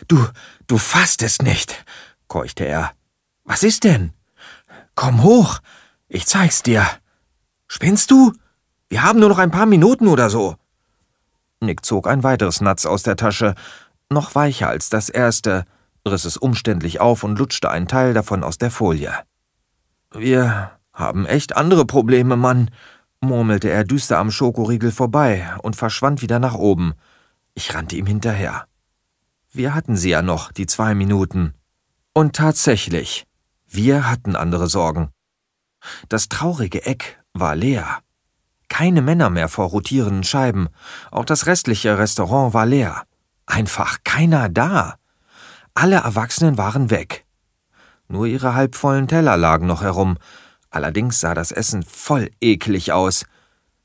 Du, 0.08 0.26
du 0.68 0.78
fasst 0.78 1.22
es 1.22 1.42
nicht, 1.42 1.84
keuchte 2.28 2.64
er. 2.64 2.94
Was 3.44 3.64
ist 3.64 3.84
denn? 3.84 4.14
Komm 5.02 5.24
hoch, 5.24 5.62
ich 6.10 6.28
zeig's 6.28 6.62
dir. 6.62 6.86
Spinnst 7.68 8.12
du? 8.12 8.34
Wir 8.88 9.02
haben 9.02 9.20
nur 9.20 9.30
noch 9.30 9.40
ein 9.40 9.50
paar 9.50 9.66
Minuten 9.66 10.08
oder 10.08 10.30
so. 10.30 10.58
Nick 11.60 11.84
zog 11.84 12.08
ein 12.08 12.22
weiteres 12.22 12.62
Natz 12.62 12.86
aus 12.86 13.02
der 13.02 13.16
Tasche, 13.16 13.56
noch 14.12 14.36
weicher 14.36 14.70
als 14.70 14.92
das 14.92 15.10
erste, 15.10 15.66
riss 16.08 16.26
es 16.26 16.38
umständlich 16.38 17.00
auf 17.00 17.24
und 17.24 17.40
lutschte 17.40 17.72
einen 17.72 17.88
Teil 17.88 18.14
davon 18.14 18.44
aus 18.44 18.60
der 18.60 18.70
Folie. 18.70 19.12
Wir 20.12 20.70
haben 20.94 21.26
echt 21.26 21.58
andere 21.58 21.88
Probleme, 21.88 22.36
Mann, 22.36 22.70
murmelte 23.22 23.72
er 23.72 23.86
düster 23.86 24.20
am 24.20 24.30
Schokoriegel 24.30 24.92
vorbei 24.92 25.52
und 25.64 25.76
verschwand 25.76 26.22
wieder 26.22 26.38
nach 26.38 26.54
oben. 26.54 26.94
Ich 27.56 27.74
rannte 27.74 27.96
ihm 27.96 28.06
hinterher. 28.06 28.68
Wir 29.52 29.74
hatten 29.74 29.98
sie 29.98 30.12
ja 30.12 30.22
noch, 30.22 30.52
die 30.52 30.68
zwei 30.68 30.94
Minuten. 30.94 31.56
Und 32.14 32.36
tatsächlich, 32.36 33.26
wir 33.74 34.10
hatten 34.10 34.36
andere 34.36 34.68
Sorgen. 34.68 35.10
Das 36.10 36.30
traurige 36.30 36.86
Eck 36.86 37.24
war 37.34 37.56
leer. 37.56 38.00
Keine 38.68 39.02
Männer 39.02 39.30
mehr 39.30 39.48
vor 39.48 39.68
rotierenden 39.68 40.24
Scheiben. 40.24 40.68
Auch 41.10 41.26
das 41.26 41.46
restliche 41.46 41.98
Restaurant 41.98 42.54
war 42.54 42.66
leer. 42.66 43.04
Einfach 43.46 44.00
keiner 44.04 44.50
da. 44.50 44.96
Alle 45.74 45.96
Erwachsenen 45.98 46.58
waren 46.58 46.90
weg. 46.90 47.26
Nur 48.08 48.26
ihre 48.26 48.56
halbvollen 48.56 49.08
Teller 49.08 49.38
lagen 49.38 49.68
noch 49.68 49.82
herum. 49.82 50.18
Allerdings 50.70 51.20
sah 51.20 51.34
das 51.34 51.52
Essen 51.52 51.84
voll 51.84 52.30
eklig 52.42 52.92
aus. 52.92 53.26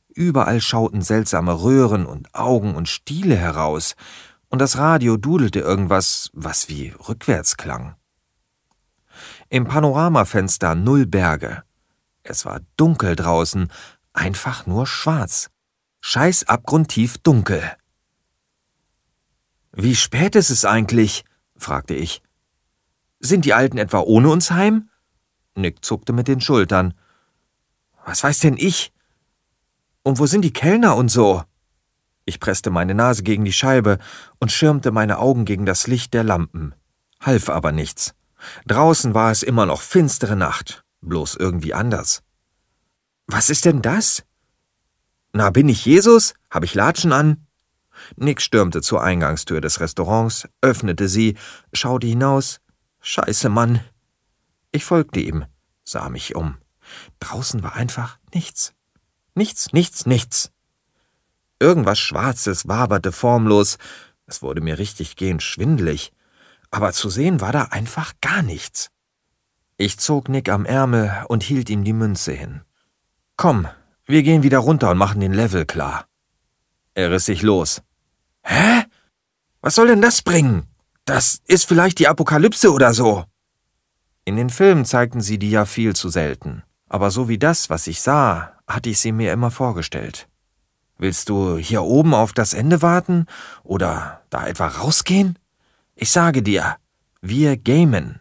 Überall 0.08 0.60
schauten 0.60 1.02
seltsame 1.02 1.62
Röhren 1.62 2.06
und 2.06 2.34
Augen 2.34 2.74
und 2.74 2.88
Stiele 2.88 3.36
heraus, 3.36 3.94
und 4.48 4.60
das 4.60 4.78
Radio 4.78 5.16
dudelte 5.16 5.60
irgendwas, 5.60 6.30
was 6.32 6.68
wie 6.68 6.94
rückwärts 7.08 7.56
klang. 7.56 7.96
Im 9.48 9.64
Panoramafenster 9.64 10.74
null 10.74 11.06
Berge. 11.06 11.62
Es 12.24 12.44
war 12.44 12.60
dunkel 12.76 13.14
draußen, 13.14 13.70
einfach 14.12 14.66
nur 14.66 14.86
schwarz. 14.86 15.50
Scheiß 16.00 16.48
abgrundtief 16.48 17.18
dunkel. 17.18 17.62
Wie 19.72 19.94
spät 19.94 20.34
ist 20.34 20.50
es 20.50 20.64
eigentlich? 20.64 21.24
fragte 21.56 21.94
ich. 21.94 22.22
Sind 23.20 23.44
die 23.44 23.54
Alten 23.54 23.78
etwa 23.78 24.00
ohne 24.00 24.30
uns 24.30 24.50
heim? 24.50 24.88
Nick 25.54 25.84
zuckte 25.84 26.12
mit 26.12 26.26
den 26.26 26.40
Schultern. 26.40 26.94
Was 28.04 28.24
weiß 28.24 28.40
denn 28.40 28.56
ich? 28.56 28.92
Und 30.02 30.18
wo 30.18 30.26
sind 30.26 30.42
die 30.42 30.52
Kellner 30.52 30.96
und 30.96 31.08
so? 31.08 31.44
Ich 32.24 32.40
presste 32.40 32.70
meine 32.70 32.94
Nase 32.94 33.22
gegen 33.22 33.44
die 33.44 33.52
Scheibe 33.52 33.98
und 34.40 34.50
schirmte 34.50 34.90
meine 34.90 35.18
Augen 35.18 35.44
gegen 35.44 35.66
das 35.66 35.86
Licht 35.86 36.14
der 36.14 36.24
Lampen. 36.24 36.74
Half 37.20 37.48
aber 37.48 37.70
nichts. 37.70 38.14
Draußen 38.66 39.14
war 39.14 39.30
es 39.30 39.42
immer 39.42 39.66
noch 39.66 39.80
finstere 39.80 40.36
Nacht, 40.36 40.84
bloß 41.00 41.36
irgendwie 41.36 41.74
anders. 41.74 42.22
Was 43.26 43.50
ist 43.50 43.64
denn 43.64 43.82
das? 43.82 44.24
Na, 45.32 45.50
bin 45.50 45.68
ich 45.68 45.84
Jesus? 45.84 46.34
Hab 46.50 46.64
ich 46.64 46.74
Latschen 46.74 47.12
an? 47.12 47.46
Nick 48.16 48.40
stürmte 48.40 48.82
zur 48.82 49.02
Eingangstür 49.02 49.60
des 49.60 49.80
Restaurants, 49.80 50.48
öffnete 50.60 51.08
sie, 51.08 51.36
schaute 51.72 52.06
hinaus. 52.06 52.60
Scheiße, 53.00 53.48
Mann. 53.48 53.80
Ich 54.72 54.84
folgte 54.84 55.20
ihm, 55.20 55.44
sah 55.84 56.08
mich 56.08 56.34
um. 56.34 56.56
Draußen 57.20 57.62
war 57.62 57.74
einfach 57.74 58.18
nichts. 58.34 58.74
Nichts, 59.34 59.72
nichts, 59.72 60.06
nichts. 60.06 60.52
Irgendwas 61.58 61.98
Schwarzes 61.98 62.68
waberte 62.68 63.12
formlos. 63.12 63.78
Es 64.26 64.42
wurde 64.42 64.60
mir 64.60 64.78
richtig 64.78 65.16
gehend 65.16 65.42
schwindelig 65.42 66.12
aber 66.70 66.92
zu 66.92 67.10
sehen 67.10 67.40
war 67.40 67.52
da 67.52 67.64
einfach 67.64 68.12
gar 68.20 68.42
nichts. 68.42 68.90
Ich 69.76 69.98
zog 69.98 70.28
Nick 70.28 70.48
am 70.48 70.64
Ärmel 70.64 71.24
und 71.28 71.42
hielt 71.42 71.68
ihm 71.68 71.84
die 71.84 71.92
Münze 71.92 72.32
hin. 72.32 72.62
Komm, 73.36 73.68
wir 74.06 74.22
gehen 74.22 74.42
wieder 74.42 74.58
runter 74.58 74.90
und 74.90 74.98
machen 74.98 75.20
den 75.20 75.32
Level 75.32 75.66
klar. 75.66 76.06
Er 76.94 77.10
riss 77.10 77.26
sich 77.26 77.42
los. 77.42 77.82
Hä? 78.42 78.84
Was 79.60 79.74
soll 79.74 79.88
denn 79.88 80.00
das 80.00 80.22
bringen? 80.22 80.68
Das 81.04 81.40
ist 81.46 81.66
vielleicht 81.66 81.98
die 81.98 82.08
Apokalypse 82.08 82.72
oder 82.72 82.94
so. 82.94 83.24
In 84.24 84.36
den 84.36 84.50
Filmen 84.50 84.84
zeigten 84.84 85.20
sie 85.20 85.38
die 85.38 85.50
ja 85.50 85.66
viel 85.66 85.94
zu 85.94 86.08
selten. 86.08 86.62
Aber 86.88 87.10
so 87.10 87.28
wie 87.28 87.38
das, 87.38 87.68
was 87.68 87.86
ich 87.86 88.00
sah, 88.00 88.52
hatte 88.66 88.90
ich 88.90 88.98
sie 88.98 89.12
mir 89.12 89.32
immer 89.32 89.50
vorgestellt. 89.50 90.28
Willst 90.98 91.28
du 91.28 91.58
hier 91.58 91.82
oben 91.82 92.14
auf 92.14 92.32
das 92.32 92.54
Ende 92.54 92.80
warten 92.80 93.26
oder 93.62 94.22
da 94.30 94.46
etwa 94.46 94.68
rausgehen? 94.68 95.38
Ich 95.98 96.10
sage 96.10 96.42
dir, 96.42 96.76
wir 97.22 97.56
gamen. 97.56 98.20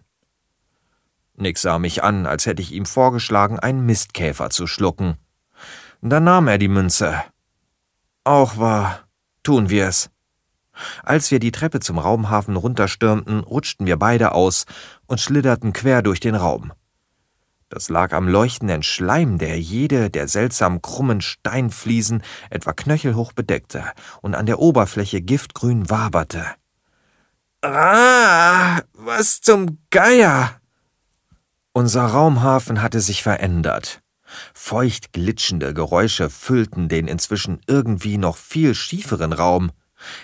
Nick 1.35 1.57
sah 1.57 1.77
mich 1.77 2.03
an, 2.03 2.25
als 2.25 2.45
hätte 2.45 2.61
ich 2.61 2.71
ihm 2.71 2.85
vorgeschlagen, 2.85 3.59
einen 3.59 3.85
Mistkäfer 3.85 4.49
zu 4.49 4.65
schlucken. 4.65 5.17
Dann 6.01 6.23
nahm 6.23 6.47
er 6.47 6.57
die 6.57 6.69
Münze. 6.69 7.21
Auch 8.23 8.55
wahr, 8.57 9.01
tun 9.43 9.69
wir's. 9.69 10.09
Als 11.03 11.31
wir 11.31 11.39
die 11.39 11.51
Treppe 11.51 11.81
zum 11.81 11.99
Raumhafen 11.99 12.55
runterstürmten, 12.55 13.41
rutschten 13.41 13.85
wir 13.85 13.97
beide 13.97 14.31
aus 14.31 14.65
und 15.05 15.19
schlitterten 15.19 15.73
quer 15.73 16.01
durch 16.01 16.21
den 16.21 16.35
Raum. 16.35 16.71
Das 17.67 17.89
lag 17.89 18.13
am 18.13 18.29
leuchtenden 18.29 18.83
Schleim, 18.83 19.37
der 19.37 19.59
jede 19.59 20.09
der 20.09 20.29
seltsam 20.29 20.81
krummen 20.81 21.19
Steinfliesen 21.19 22.23
etwa 22.49 22.71
knöchelhoch 22.71 23.33
bedeckte 23.33 23.83
und 24.21 24.33
an 24.33 24.45
der 24.45 24.59
Oberfläche 24.59 25.21
giftgrün 25.21 25.89
waberte. 25.89 26.45
Ah, 27.73 28.81
was 28.93 29.41
zum 29.41 29.79
Geier! 29.89 30.61
Unser 31.73 32.05
Raumhafen 32.05 32.83
hatte 32.83 33.01
sich 33.01 33.23
verändert. 33.23 34.01
Feucht 34.53 35.13
glitschende 35.13 35.73
Geräusche 35.73 36.29
füllten 36.29 36.89
den 36.89 37.07
inzwischen 37.07 37.59
irgendwie 37.65 38.19
noch 38.19 38.37
viel 38.37 38.75
schieferen 38.75 39.33
Raum. 39.33 39.71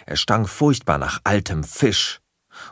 Er 0.05 0.17
stank 0.17 0.49
furchtbar 0.49 0.99
nach 0.99 1.19
altem 1.23 1.63
Fisch. 1.63 2.19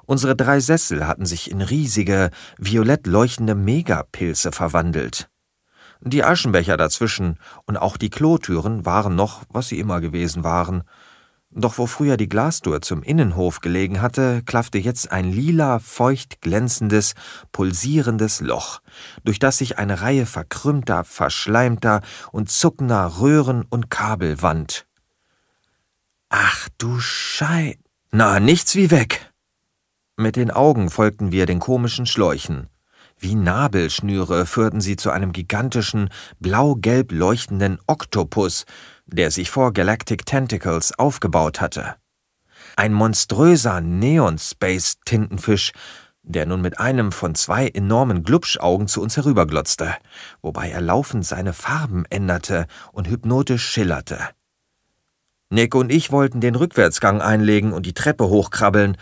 Unsere 0.05 0.35
drei 0.35 0.59
Sessel 0.59 1.07
hatten 1.07 1.25
sich 1.25 1.49
in 1.49 1.61
riesige, 1.61 2.29
violett 2.59 3.07
leuchtende 3.07 3.55
Megapilze 3.55 4.51
verwandelt. 4.51 5.29
Die 6.01 6.23
Aschenbecher 6.23 6.77
dazwischen 6.77 7.39
und 7.65 7.77
auch 7.77 7.97
die 7.97 8.11
Klotüren 8.11 8.85
waren 8.85 9.15
noch, 9.15 9.43
was 9.49 9.69
sie 9.69 9.79
immer 9.79 9.99
gewesen 9.99 10.43
waren. 10.43 10.83
Doch 11.51 11.79
wo 11.79 11.87
früher 11.87 12.15
die 12.15 12.29
Glastür 12.29 12.81
zum 12.81 13.01
Innenhof 13.01 13.59
gelegen 13.59 14.01
hatte, 14.01 14.43
klaffte 14.45 14.77
jetzt 14.77 15.11
ein 15.11 15.31
lila, 15.31 15.79
feucht 15.79 16.41
glänzendes, 16.41 17.15
pulsierendes 17.51 18.39
Loch, 18.39 18.81
durch 19.23 19.39
das 19.39 19.57
sich 19.57 19.79
eine 19.79 20.01
Reihe 20.01 20.27
verkrümmter, 20.27 21.03
verschleimter 21.03 22.01
und 22.31 22.51
zuckender 22.51 23.19
Röhren 23.19 23.65
und 23.67 23.89
Kabel 23.89 24.43
wand. 24.43 24.85
Ach 26.29 26.69
du 26.77 26.99
Schei. 26.99 27.79
Na, 28.11 28.39
nichts 28.39 28.75
wie 28.75 28.91
weg. 28.91 29.31
Mit 30.17 30.35
den 30.35 30.51
Augen 30.51 30.91
folgten 30.91 31.31
wir 31.31 31.47
den 31.47 31.59
komischen 31.59 32.05
Schläuchen. 32.05 32.69
Wie 33.17 33.35
Nabelschnüre 33.35 34.45
führten 34.45 34.79
sie 34.79 34.95
zu 34.95 35.09
einem 35.09 35.33
gigantischen, 35.33 36.09
blau-gelb 36.39 37.11
leuchtenden 37.11 37.79
Oktopus, 37.87 38.65
der 39.13 39.31
sich 39.31 39.49
vor 39.49 39.73
Galactic 39.73 40.25
Tentacles 40.25 40.97
aufgebaut 40.97 41.61
hatte. 41.61 41.95
Ein 42.75 42.93
monströser 42.93 43.81
Neon-Space-Tintenfisch, 43.81 45.71
der 46.23 46.45
nun 46.45 46.61
mit 46.61 46.79
einem 46.79 47.11
von 47.11 47.35
zwei 47.35 47.67
enormen 47.67 48.23
Glubschaugen 48.23 48.87
zu 48.87 49.01
uns 49.01 49.17
herüberglotzte, 49.17 49.95
wobei 50.41 50.69
er 50.69 50.81
laufend 50.81 51.25
seine 51.25 51.53
Farben 51.53 52.05
änderte 52.09 52.67
und 52.91 53.07
hypnotisch 53.07 53.65
schillerte. 53.65 54.19
Nick 55.49 55.73
und 55.73 55.91
ich 55.91 56.11
wollten 56.11 56.41
den 56.41 56.55
Rückwärtsgang 56.55 57.21
einlegen 57.21 57.73
und 57.73 57.85
die 57.85 57.95
Treppe 57.95 58.29
hochkrabbeln, 58.29 58.97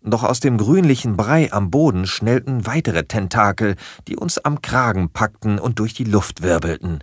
doch 0.00 0.22
aus 0.22 0.38
dem 0.38 0.58
grünlichen 0.58 1.16
Brei 1.16 1.52
am 1.52 1.70
Boden 1.70 2.06
schnellten 2.06 2.66
weitere 2.66 3.04
Tentakel, 3.04 3.74
die 4.06 4.16
uns 4.16 4.38
am 4.38 4.62
Kragen 4.62 5.10
packten 5.10 5.58
und 5.58 5.80
durch 5.80 5.94
die 5.94 6.04
Luft 6.04 6.42
wirbelten. 6.42 7.02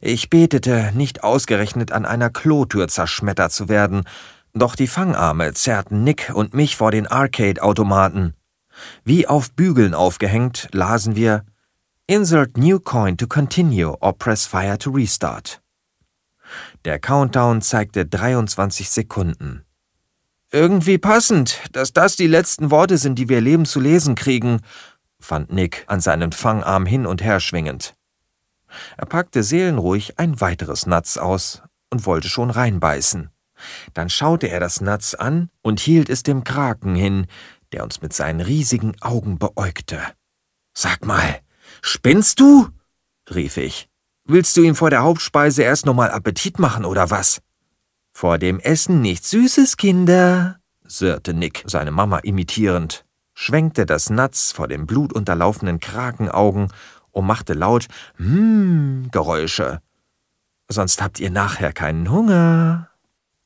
Ich 0.00 0.30
betete, 0.30 0.92
nicht 0.94 1.22
ausgerechnet 1.22 1.92
an 1.92 2.06
einer 2.06 2.30
Klotür 2.30 2.88
zerschmettert 2.88 3.52
zu 3.52 3.68
werden, 3.68 4.04
doch 4.54 4.74
die 4.74 4.86
Fangarme 4.86 5.52
zerrten 5.52 6.02
Nick 6.04 6.32
und 6.34 6.54
mich 6.54 6.76
vor 6.76 6.90
den 6.90 7.06
Arcade-Automaten. 7.06 8.34
Wie 9.04 9.26
auf 9.26 9.52
Bügeln 9.52 9.94
aufgehängt, 9.94 10.68
lasen 10.72 11.16
wir 11.16 11.44
Insert 12.06 12.56
new 12.56 12.80
coin 12.80 13.16
to 13.16 13.26
continue 13.28 13.96
or 14.00 14.12
press 14.16 14.46
fire 14.46 14.78
to 14.78 14.90
restart. 14.90 15.60
Der 16.84 16.98
Countdown 16.98 17.62
zeigte 17.62 18.04
23 18.04 18.90
Sekunden. 18.90 19.64
Irgendwie 20.50 20.98
passend, 20.98 21.60
dass 21.72 21.92
das 21.92 22.16
die 22.16 22.26
letzten 22.26 22.72
Worte 22.72 22.98
sind, 22.98 23.16
die 23.16 23.28
wir 23.28 23.40
leben 23.40 23.66
zu 23.66 23.78
lesen 23.78 24.16
kriegen, 24.16 24.62
fand 25.20 25.52
Nick 25.52 25.84
an 25.86 26.00
seinen 26.00 26.32
Fangarm 26.32 26.86
hin 26.86 27.06
und 27.06 27.22
her 27.22 27.38
schwingend. 27.38 27.94
Er 28.96 29.06
packte 29.06 29.42
seelenruhig 29.42 30.18
ein 30.18 30.40
weiteres 30.40 30.86
Natz 30.86 31.16
aus 31.16 31.62
und 31.90 32.06
wollte 32.06 32.28
schon 32.28 32.50
reinbeißen. 32.50 33.30
Dann 33.94 34.08
schaute 34.08 34.48
er 34.48 34.60
das 34.60 34.80
Natz 34.80 35.14
an 35.14 35.50
und 35.62 35.80
hielt 35.80 36.08
es 36.08 36.22
dem 36.22 36.44
Kraken 36.44 36.94
hin, 36.94 37.26
der 37.72 37.84
uns 37.84 38.00
mit 38.00 38.12
seinen 38.12 38.40
riesigen 38.40 39.00
Augen 39.00 39.38
beäugte. 39.38 40.00
Sag 40.74 41.04
mal, 41.04 41.40
spinnst 41.82 42.40
du? 42.40 42.68
rief 43.32 43.56
ich. 43.56 43.88
Willst 44.24 44.56
du 44.56 44.62
ihm 44.62 44.74
vor 44.74 44.90
der 44.90 45.02
Hauptspeise 45.02 45.62
erst 45.62 45.86
nochmal 45.86 46.10
Appetit 46.10 46.58
machen 46.58 46.84
oder 46.84 47.10
was? 47.10 47.40
Vor 48.12 48.38
dem 48.38 48.60
Essen 48.60 49.00
nichts 49.00 49.30
Süßes, 49.30 49.76
Kinder, 49.76 50.60
sirrte 50.84 51.34
Nick, 51.34 51.64
seine 51.66 51.90
Mama 51.90 52.18
imitierend, 52.18 53.04
schwenkte 53.34 53.86
das 53.86 54.10
Natz 54.10 54.52
vor 54.52 54.68
den 54.68 54.86
blutunterlaufenen 54.86 55.80
Krakenaugen 55.80 56.68
und 57.20 57.26
machte 57.26 57.52
laut 57.52 57.86
Hm 58.16 59.08
Geräusche. 59.12 59.80
Sonst 60.68 61.02
habt 61.02 61.20
ihr 61.20 61.30
nachher 61.30 61.72
keinen 61.72 62.10
Hunger. 62.10 62.88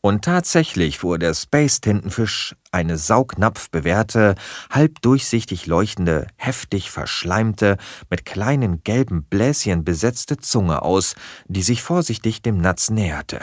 Und 0.00 0.24
tatsächlich 0.24 0.98
fuhr 0.98 1.18
der 1.18 1.34
Space-Tintenfisch 1.34 2.54
eine 2.70 2.98
saugnapfbewehrte, 2.98 4.34
halb 4.70 5.00
durchsichtig 5.00 5.66
leuchtende, 5.66 6.26
heftig 6.36 6.90
verschleimte, 6.90 7.78
mit 8.10 8.24
kleinen 8.24 8.84
gelben 8.84 9.24
Bläschen 9.24 9.82
besetzte 9.82 10.36
Zunge 10.36 10.82
aus, 10.82 11.14
die 11.46 11.62
sich 11.62 11.82
vorsichtig 11.82 12.42
dem 12.42 12.58
Natz 12.58 12.90
näherte. 12.90 13.40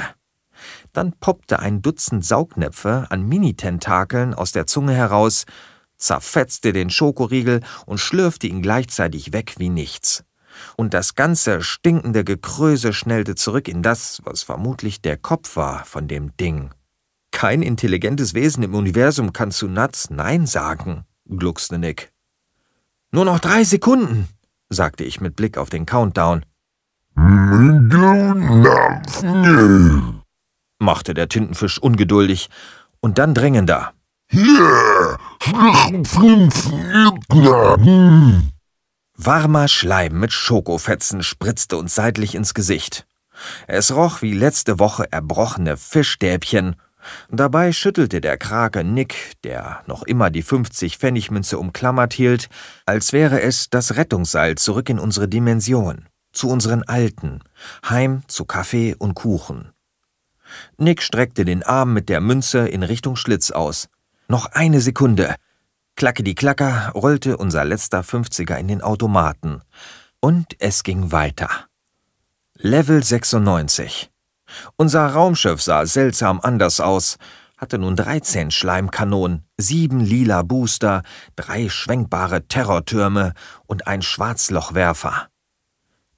Dann 0.94 1.14
poppte 1.14 1.60
ein 1.60 1.82
Dutzend 1.82 2.24
Saugnäpfe 2.24 3.08
an 3.10 3.28
Minitentakeln 3.28 4.36
aus 4.36 4.52
der 4.52 4.68
Zunge 4.68 4.94
heraus, 4.94 5.46
zerfetzte 6.02 6.74
den 6.74 6.90
Schokoriegel 6.90 7.62
und 7.86 8.00
schlürfte 8.00 8.48
ihn 8.48 8.62
gleichzeitig 8.62 9.34
weg 9.34 9.56
wie 9.58 9.70
nichts. 9.70 10.24
Und 10.76 10.94
das 10.94 11.16
ganze 11.16 11.62
stinkende 11.62 12.24
Gekröse 12.24 12.92
schnellte 12.92 13.36
zurück 13.36 13.68
in 13.68 13.82
das, 13.82 14.22
was 14.26 14.44
vermutlich 14.44 15.02
der 15.02 15.18
Kopf 15.18 15.56
war 15.56 15.86
von 15.86 16.08
dem 16.08 16.36
Ding. 16.38 16.72
Kein 17.32 17.62
intelligentes 17.62 18.34
Wesen 18.34 18.64
im 18.64 18.76
Universum 18.76 19.32
kann 19.32 19.52
zu 19.52 19.68
Nuts 19.68 20.10
Nein 20.10 20.46
sagen, 20.46 21.06
gluckste 21.30 21.78
Nick. 21.78 22.12
Nur 23.12 23.24
noch 23.24 23.40
drei 23.40 23.64
Sekunden, 23.64 24.28
sagte 24.70 25.06
ich 25.06 25.22
mit 25.22 25.36
Blick 25.38 25.58
auf 25.58 25.70
den 25.70 25.86
Countdown 25.86 26.44
machte 30.80 31.14
der 31.14 31.30
Tintenfisch 31.30 31.78
ungeduldig 31.80 32.50
und 33.00 33.18
dann 33.18 33.34
drängender. 33.34 33.94
Warmer 39.18 39.68
Schleim 39.68 40.18
mit 40.18 40.32
Schokofetzen 40.32 41.22
spritzte 41.22 41.76
uns 41.76 41.96
seitlich 41.96 42.36
ins 42.36 42.54
Gesicht. 42.54 43.06
Es 43.68 43.94
roch 43.94 44.22
wie 44.22 44.32
letzte 44.32 44.80
Woche 44.80 45.12
erbrochene 45.12 45.76
Fischstäbchen. 45.76 46.78
Dabei 47.30 47.74
schüttelte 47.74 48.22
der 48.22 48.38
Krake 48.38 48.86
Nick, 48.86 49.34
der 49.44 49.84
noch 49.86 50.04
immer 50.04 50.30
die 50.30 50.46
50-Pfennigmünze 50.46 51.58
umklammert 51.58 52.14
hielt, 52.14 52.48
als 52.86 53.12
wäre 53.12 53.42
es 53.42 53.70
das 53.70 53.98
Rettungsseil 53.98 54.56
zurück 54.56 54.88
in 54.88 55.00
unsere 55.00 55.28
Dimension, 55.28 56.08
zu 56.32 56.48
unseren 56.48 56.84
Alten, 56.84 57.42
heim 57.90 58.24
zu 58.28 58.46
Kaffee 58.46 58.96
und 58.98 59.14
Kuchen. 59.14 59.74
Nick 60.78 61.02
streckte 61.02 61.44
den 61.44 61.64
Arm 61.64 61.92
mit 61.92 62.08
der 62.08 62.22
Münze 62.22 62.68
in 62.68 62.84
Richtung 62.84 63.18
Schlitz 63.18 63.52
aus. 63.52 63.90
Noch 64.32 64.46
eine 64.46 64.80
Sekunde. 64.80 65.36
Klacke 65.98 66.24
die 66.24 66.36
Klacker 66.36 66.94
rollte 66.96 67.36
unser 67.36 67.66
letzter 67.66 68.02
Fünfziger 68.02 68.58
in 68.58 68.70
den 68.70 68.82
Automaten. 68.82 69.62
Und 70.22 70.56
es 70.60 70.84
ging 70.84 71.12
weiter. 71.12 71.50
Level 72.56 73.04
96. 73.04 74.10
Unser 74.78 75.06
Raumschiff 75.08 75.62
sah 75.62 75.86
seltsam 75.86 76.40
anders 76.40 76.80
aus, 76.80 77.18
hatte 77.58 77.78
nun 77.78 77.98
13 77.98 78.52
Schleimkanonen, 78.52 79.44
sieben 79.58 80.00
lila 80.00 80.44
Booster, 80.44 81.02
drei 81.36 81.68
schwenkbare 81.68 82.48
Terrortürme 82.48 83.34
und 83.68 83.86
ein 83.86 84.02
Schwarzlochwerfer. 84.02 85.28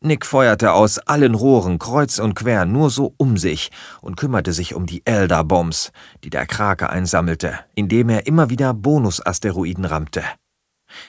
Nick 0.06 0.26
feuerte 0.26 0.74
aus 0.74 1.00
allen 1.00 1.34
Rohren 1.34 1.80
kreuz 1.80 2.20
und 2.20 2.36
quer 2.36 2.66
nur 2.66 2.90
so 2.90 3.14
um 3.18 3.38
sich 3.38 3.72
und 4.02 4.18
kümmerte 4.18 4.52
sich 4.52 4.76
um 4.76 4.86
die 4.86 5.02
Elder-Bombs, 5.06 5.92
die 6.24 6.30
der 6.30 6.46
Krake 6.46 6.90
einsammelte, 6.90 7.60
indem 7.74 8.10
er 8.10 8.28
immer 8.28 8.50
wieder 8.50 8.74
Bonusasteroiden 8.74 9.86
rammte. 9.86 10.24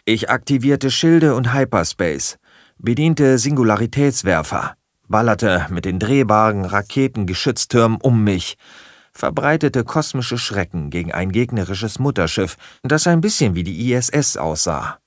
Ich 0.04 0.30
aktivierte 0.30 0.90
Schilde 0.92 1.34
und 1.34 1.52
Hyperspace, 1.52 2.38
bediente 2.78 3.38
Singularitätswerfer, 3.38 4.76
ballerte 5.08 5.66
mit 5.70 5.84
den 5.84 5.98
drehbaren 5.98 6.64
Raketengeschütztürmen 6.64 8.00
um 8.00 8.22
mich, 8.22 8.56
verbreitete 9.12 9.84
kosmische 9.84 10.38
Schrecken 10.38 10.90
gegen 10.90 11.12
ein 11.12 11.32
gegnerisches 11.32 11.98
Mutterschiff, 11.98 12.56
das 12.82 13.06
ein 13.06 13.20
bisschen 13.20 13.54
wie 13.54 13.64
die 13.64 13.92
ISS 13.92 14.36
aussah. 14.36 14.98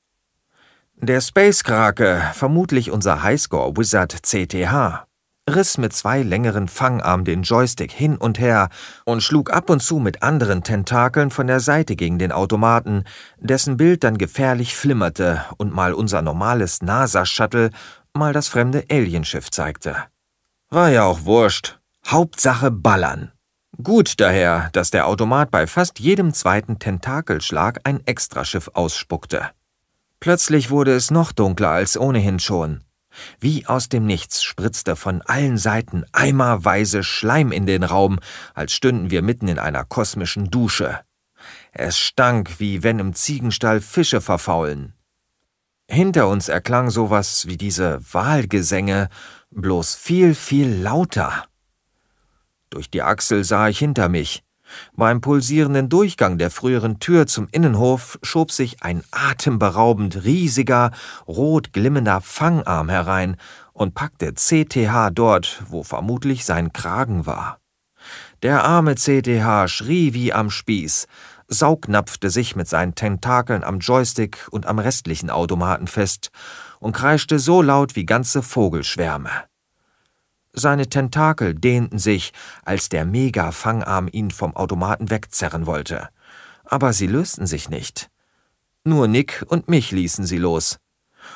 Der 1.00 1.22
Space-Krake, 1.22 2.32
vermutlich 2.34 2.90
unser 2.90 3.22
Highscore-Wizard 3.22 4.24
CTH, 4.24 5.06
riss 5.48 5.78
mit 5.78 5.94
zwei 5.94 6.24
längeren 6.24 6.68
Fangarmen 6.68 7.24
den 7.24 7.44
Joystick 7.44 7.92
hin 7.92 8.18
und 8.18 8.40
her 8.40 8.70
und 9.06 9.22
schlug 9.22 9.54
ab 9.54 9.70
und 9.70 9.84
zu 9.84 10.00
mit 10.00 10.24
anderen 10.24 10.64
Tentakeln 10.64 11.30
von 11.30 11.46
der 11.46 11.60
Seite 11.60 11.96
gegen 11.96 12.18
den 12.18 12.32
Automaten, 12.32 13.04
dessen 13.38 13.78
Bild 13.78 14.04
dann 14.04 14.18
gefährlich 14.18 14.76
flimmerte 14.76 15.46
und 15.58 15.72
mal 15.72 15.94
unser 15.94 16.24
normales 16.24 16.82
NASA-Shuttle, 16.82 17.70
mal 18.14 18.34
das 18.34 18.48
fremde 18.48 18.84
Alienschiff 18.90 19.52
zeigte. 19.52 19.98
War 20.72 20.90
ja 20.90 21.04
auch 21.04 21.26
wurscht. 21.26 21.80
Hauptsache 22.08 22.72
ballern. 22.72 23.32
Gut 23.84 24.20
daher, 24.20 24.72
dass 24.74 24.90
der 24.90 25.06
Automat 25.06 25.52
bei 25.52 25.68
fast 25.68 26.00
jedem 26.00 26.34
zweiten 26.34 26.80
Tentakelschlag 26.80 27.82
ein 27.84 28.02
Extraschiff 28.08 28.72
ausspuckte. 28.74 29.52
Plötzlich 30.20 30.70
wurde 30.70 30.94
es 30.94 31.12
noch 31.12 31.32
dunkler 31.32 31.70
als 31.70 31.98
ohnehin 31.98 32.40
schon. 32.40 32.84
Wie 33.40 33.66
aus 33.66 33.90
dem 33.90 34.06
Nichts 34.06 34.44
spritzte 34.44 34.96
von 34.96 35.22
allen 35.22 35.58
Seiten 35.58 36.06
eimerweise 36.12 37.04
Schleim 37.04 37.52
in 37.52 37.66
den 37.66 37.84
Raum, 37.84 38.20
als 38.54 38.74
stünden 38.74 39.10
wir 39.10 39.22
mitten 39.22 39.48
in 39.48 39.60
einer 39.60 39.84
kosmischen 39.84 40.50
Dusche. 40.52 41.00
Es 41.72 41.98
stank, 41.98 42.60
wie 42.60 42.84
wenn 42.84 43.00
im 43.00 43.14
Ziegenstall 43.14 43.82
Fische 43.82 44.22
verfaulen. 44.22 44.94
Hinter 45.90 46.28
uns 46.28 46.50
erklang 46.50 46.90
sowas 46.90 47.48
wie 47.48 47.58
diese 47.58 48.00
Wahlgesänge, 48.14 49.10
bloß 49.52 49.96
viel, 49.96 50.36
viel 50.36 50.70
lauter. 50.70 51.46
Durch 52.70 52.90
die 52.90 53.02
Achsel 53.02 53.44
sah 53.44 53.70
ich 53.70 53.80
hinter 53.80 54.10
mich. 54.10 54.44
Beim 54.96 55.22
pulsierenden 55.22 55.90
Durchgang 55.90 56.38
der 56.38 56.52
früheren 56.52 57.00
Tür 57.00 57.28
zum 57.28 57.48
Innenhof 57.52 58.20
schob 58.22 58.52
sich 58.52 58.84
ein 58.84 59.04
atemberaubend 59.12 60.24
riesiger, 60.24 60.92
rot 61.28 61.74
glimmender 61.74 62.22
Fangarm 62.22 62.90
herein 62.90 63.38
und 63.74 63.94
packte 63.94 64.34
CTH 64.34 65.12
dort, 65.12 65.64
wo 65.70 65.84
vermutlich 65.84 66.46
sein 66.46 66.74
Kragen 66.74 67.26
war. 67.26 67.60
Der 68.44 68.64
arme 68.64 68.96
CTH 68.96 69.68
schrie 69.68 70.14
wie 70.14 70.34
am 70.34 70.50
Spieß, 70.50 71.08
saugnapfte 71.48 72.30
sich 72.30 72.56
mit 72.56 72.68
seinen 72.68 72.96
Tentakeln 72.96 73.64
am 73.64 73.80
Joystick 73.80 74.48
und 74.52 74.66
am 74.66 74.80
restlichen 74.80 75.30
Automaten 75.30 75.88
fest 75.88 76.30
und 76.80 76.94
kreischte 76.94 77.40
so 77.40 77.62
laut 77.62 77.96
wie 77.96 78.06
ganze 78.06 78.42
Vogelschwärme. 78.42 79.32
Seine 80.60 80.89
Tentakel 80.89 81.54
dehnten 81.54 82.00
sich, 82.00 82.34
als 82.65 82.89
der 82.89 83.06
Mega-Fangarm 83.06 84.10
ihn 84.12 84.32
vom 84.32 84.56
Automaten 84.56 85.12
wegzerren 85.12 85.67
wollte. 85.67 86.10
Aber 86.65 86.93
sie 86.93 87.06
lösten 87.06 87.46
sich 87.46 87.70
nicht. 87.70 88.10
Nur 88.84 89.08
Nick 89.08 89.46
und 89.50 89.70
mich 89.70 89.91
ließen 89.91 90.26
sie 90.26 90.39
los. 90.39 90.80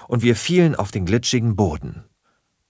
Und 0.08 0.24
wir 0.24 0.36
fielen 0.36 0.74
auf 0.74 0.90
den 0.90 1.06
glitschigen 1.06 1.56
Boden. 1.56 2.04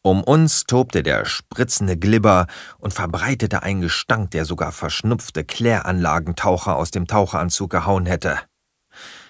Um 0.01 0.25
uns 0.25 0.65
tobte 0.65 1.03
der 1.03 1.23
spritzende 1.23 1.95
Glibber 1.95 2.47
und 2.79 2.93
verbreitete 2.93 3.63
einen 3.63 3.79
Gestank, 3.79 4.31
der 4.31 4.43
sogar 4.43 4.73
verschnupfte 4.73 5.45
Kläranlagentaucher 5.45 6.75
aus 6.75 6.91
dem 6.91 7.07
Taucheranzug 7.07 7.69
gehauen 7.69 8.05
hätte. 8.05 8.37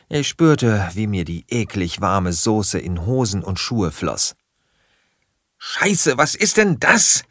Ich 0.10 0.28
spürte, 0.28 0.90
wie 0.96 1.06
mir 1.06 1.24
die 1.24 1.46
eklig 1.50 2.02
warme 2.02 2.34
Soße 2.34 2.80
in 2.80 3.06
Hosen 3.06 3.44
und 3.44 3.60
Schuhe 3.60 3.92
floss. 3.92 4.34
Scheiße, 5.64 6.18
was 6.18 6.34
ist 6.34 6.58
denn 6.58 6.80
das? 6.80 7.24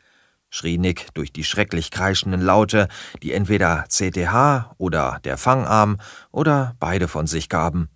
schrie 0.51 0.79
Nick 0.79 1.13
durch 1.15 1.33
die 1.33 1.43
schrecklich 1.43 1.91
kreischenden 1.91 2.41
Laute, 2.41 2.87
die 3.25 3.33
entweder 3.33 3.87
CTH 3.89 4.73
oder 4.79 5.19
der 5.25 5.37
Fangarm 5.37 5.99
oder 6.31 6.77
beide 6.79 7.09
von 7.09 7.27
sich 7.27 7.49
gaben. 7.49 7.89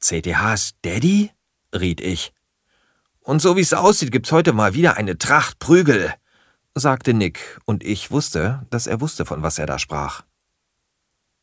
CTHs 0.00 0.74
Daddy? 0.82 1.30
riet 1.74 2.02
ich. 2.02 2.34
Und 3.20 3.40
so 3.40 3.56
wie 3.56 3.62
es 3.62 3.72
aussieht, 3.72 4.12
gibt's 4.12 4.32
heute 4.32 4.52
mal 4.52 4.74
wieder 4.74 4.98
eine 4.98 5.16
Tracht 5.16 5.58
Prügel, 5.60 6.12
sagte 6.74 7.14
Nick, 7.14 7.58
und 7.64 7.82
ich 7.82 8.10
wusste, 8.10 8.66
dass 8.68 8.86
er 8.86 9.00
wusste, 9.00 9.24
von 9.24 9.42
was 9.42 9.58
er 9.58 9.66
da 9.66 9.78
sprach. 9.78 10.24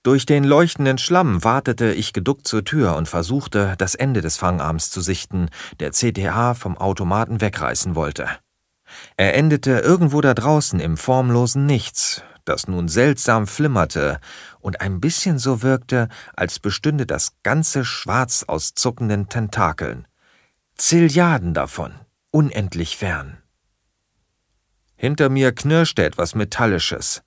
Durch 0.06 0.28
den 0.28 0.44
leuchtenden 0.44 1.00
Schlamm 1.00 1.44
wartete 1.44 1.91
ich 1.91 2.13
geduckt 2.13 2.48
zur 2.48 2.63
Tür 2.63 2.96
und 2.96 3.10
versuchte, 3.10 3.74
das 3.80 3.96
Ende 3.96 4.22
des 4.22 4.38
Fangarms 4.38 4.91
zu 4.91 5.02
sichten, 5.02 5.50
der 5.80 5.94
CTH 5.94 6.54
vom 6.54 6.78
Automaten 6.78 7.41
wegreißen 7.41 7.96
wollte. 7.96 8.30
Er 9.18 9.34
endete 9.34 9.80
irgendwo 9.80 10.22
da 10.22 10.36
draußen 10.36 10.80
im 10.80 10.96
formlosen 10.98 11.65
Nichts, 11.65 12.22
das 12.46 12.68
nun 12.68 12.88
seltsam 12.88 13.48
flimmerte 13.48 14.20
und 14.60 14.80
ein 14.80 15.02
bisschen 15.02 15.39
so 15.39 15.63
wirkte, 15.63 16.10
als 16.36 16.60
bestünde 16.60 17.08
das 17.08 17.32
ganze 17.41 17.84
Schwarz 17.84 18.46
aus 18.48 18.76
zuckenden 18.76 19.28
Tentakeln. 19.28 20.08
Zilliarden 20.78 21.56
davon, 21.56 21.96
unendlich 22.30 22.96
fern. 22.96 23.39
Hinter 24.98 25.30
mir 25.30 25.52
knirschte 25.52 26.06
etwas 26.06 26.36
Metallisches. 26.36 27.24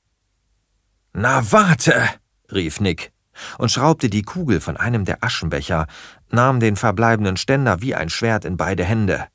Na 1.12 1.42
warte! 1.50 2.08
Rief 2.52 2.80
Nick 2.80 3.12
und 3.58 3.70
schraubte 3.70 4.08
die 4.08 4.22
Kugel 4.22 4.60
von 4.60 4.76
einem 4.76 5.04
der 5.04 5.22
Aschenbecher, 5.22 5.86
nahm 6.30 6.60
den 6.60 6.76
verbleibenden 6.76 7.36
Ständer 7.36 7.80
wie 7.80 7.94
ein 7.94 8.10
Schwert 8.10 8.44
in 8.44 8.56
beide 8.56 8.84
Hände. 8.84 9.26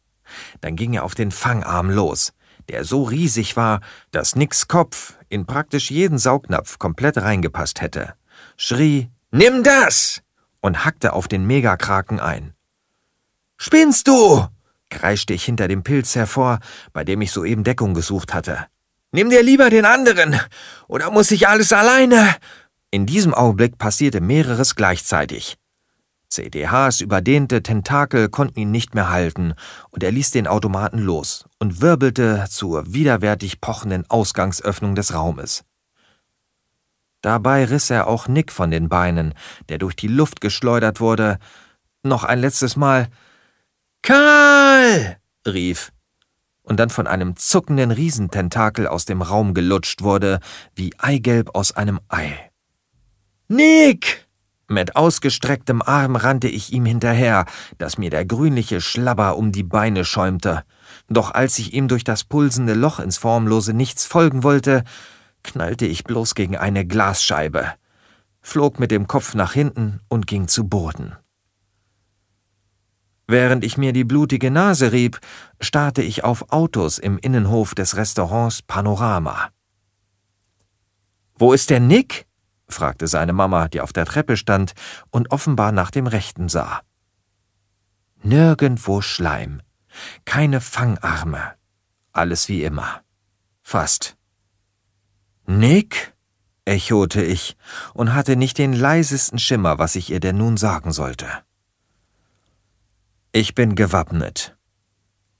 Dann 0.61 0.75
ging 0.75 0.93
er 0.93 1.03
auf 1.03 1.15
den 1.15 1.31
Fangarm 1.31 1.89
los, 1.89 2.33
der 2.69 2.83
so 2.83 3.03
riesig 3.03 3.55
war, 3.55 3.81
dass 4.11 4.35
Nicks 4.35 4.67
Kopf 4.67 5.17
in 5.29 5.45
praktisch 5.45 5.91
jeden 5.91 6.17
Saugnapf 6.17 6.79
komplett 6.79 7.17
reingepasst 7.17 7.81
hätte, 7.81 8.13
schrie 8.57 9.09
Nimm 9.31 9.63
das! 9.63 10.21
und 10.61 10.85
hackte 10.85 11.13
auf 11.13 11.27
den 11.27 11.45
Megakraken 11.45 12.19
ein. 12.19 12.53
Spinnst 13.57 14.07
du? 14.07 14.47
kreischte 14.89 15.33
ich 15.33 15.43
hinter 15.43 15.67
dem 15.67 15.83
Pilz 15.83 16.15
hervor, 16.15 16.59
bei 16.93 17.03
dem 17.03 17.21
ich 17.21 17.31
soeben 17.31 17.63
Deckung 17.63 17.93
gesucht 17.95 18.33
hatte. 18.33 18.67
Nimm 19.11 19.29
dir 19.29 19.43
lieber 19.43 19.69
den 19.69 19.85
anderen, 19.85 20.39
oder 20.87 21.11
muss 21.11 21.31
ich 21.31 21.47
alles 21.47 21.73
alleine? 21.73 22.35
In 22.93 23.07
diesem 23.07 23.33
Augenblick 23.33 23.79
passierte 23.79 24.21
mehreres 24.21 24.75
gleichzeitig. 24.75 25.57
CDHs 26.29 27.01
überdehnte 27.01 27.63
Tentakel 27.63 28.29
konnten 28.29 28.59
ihn 28.59 28.69
nicht 28.69 28.93
mehr 28.93 29.09
halten, 29.09 29.55
und 29.89 30.03
er 30.03 30.11
ließ 30.11 30.29
den 30.29 30.45
Automaten 30.45 30.99
los 30.99 31.45
und 31.57 31.81
wirbelte 31.81 32.45
zur 32.51 32.93
widerwärtig 32.93 33.61
pochenden 33.61 34.07
Ausgangsöffnung 34.11 34.93
des 34.93 35.15
Raumes. 35.15 35.63
Dabei 37.21 37.65
riss 37.65 37.89
er 37.89 38.05
auch 38.05 38.27
Nick 38.27 38.51
von 38.51 38.69
den 38.69 38.89
Beinen, 38.89 39.33
der 39.69 39.79
durch 39.79 39.95
die 39.95 40.07
Luft 40.07 40.39
geschleudert 40.39 40.99
wurde. 40.99 41.39
Noch 42.03 42.23
ein 42.23 42.37
letztes 42.37 42.75
Mal 42.75 43.07
Karl! 44.03 45.17
rief, 45.47 45.91
und 46.61 46.79
dann 46.79 46.91
von 46.91 47.07
einem 47.07 47.37
zuckenden 47.37 47.89
Riesententakel 47.89 48.85
aus 48.85 49.05
dem 49.05 49.23
Raum 49.23 49.55
gelutscht 49.55 50.03
wurde, 50.03 50.39
wie 50.75 50.93
Eigelb 50.99 51.55
aus 51.55 51.71
einem 51.71 51.99
Ei. 52.07 52.52
Nick! 53.47 54.27
Mit 54.69 54.95
ausgestrecktem 54.95 55.81
Arm 55.81 56.15
rannte 56.15 56.47
ich 56.47 56.71
ihm 56.71 56.85
hinterher, 56.85 57.45
dass 57.77 57.97
mir 57.97 58.09
der 58.09 58.25
grünliche 58.25 58.81
Schlabber 58.81 59.37
um 59.37 59.51
die 59.51 59.63
Beine 59.63 60.05
schäumte. 60.05 60.63
Doch 61.09 61.31
als 61.31 61.59
ich 61.59 61.73
ihm 61.73 61.87
durch 61.87 62.03
das 62.03 62.23
pulsende 62.23 62.73
Loch 62.73 62.99
ins 62.99 63.17
formlose 63.17 63.73
Nichts 63.73 64.05
folgen 64.05 64.41
wollte, 64.43 64.83
knallte 65.43 65.85
ich 65.85 66.05
bloß 66.05 66.33
gegen 66.33 66.55
eine 66.55 66.85
Glasscheibe, 66.85 67.73
flog 68.41 68.79
mit 68.79 68.91
dem 68.91 69.07
Kopf 69.07 69.35
nach 69.35 69.53
hinten 69.53 69.99
und 70.07 70.27
ging 70.27 70.47
zu 70.47 70.67
Boden. 70.67 71.15
Während 73.27 73.63
ich 73.63 73.77
mir 73.77 73.93
die 73.93 74.03
blutige 74.03 74.51
Nase 74.51 74.91
rieb, 74.91 75.19
starrte 75.59 76.01
ich 76.01 76.23
auf 76.23 76.51
Autos 76.51 76.97
im 76.97 77.17
Innenhof 77.17 77.75
des 77.75 77.95
Restaurants 77.95 78.61
Panorama. 78.61 79.49
Wo 81.35 81.53
ist 81.53 81.69
der 81.69 81.79
Nick? 81.79 82.25
Fragte 82.73 83.07
seine 83.07 83.33
Mama, 83.33 83.67
die 83.67 83.81
auf 83.81 83.93
der 83.93 84.05
Treppe 84.05 84.37
stand 84.37 84.73
und 85.11 85.31
offenbar 85.31 85.71
nach 85.71 85.91
dem 85.91 86.07
Rechten 86.07 86.49
sah. 86.49 86.81
Nirgendwo 88.21 89.01
Schleim, 89.01 89.61
keine 90.25 90.61
Fangarme, 90.61 91.53
alles 92.11 92.49
wie 92.49 92.63
immer. 92.63 93.01
Fast. 93.61 94.17
Nick? 95.45 96.13
echote 96.65 97.21
ich 97.21 97.57
und 97.93 98.13
hatte 98.13 98.37
nicht 98.37 98.57
den 98.57 98.71
leisesten 98.71 99.37
Schimmer, 99.37 99.79
was 99.79 99.97
ich 99.97 100.09
ihr 100.09 100.21
denn 100.21 100.37
nun 100.37 100.55
sagen 100.55 100.93
sollte. 100.93 101.27
Ich 103.33 103.53
bin 103.53 103.75
gewappnet. 103.75 104.55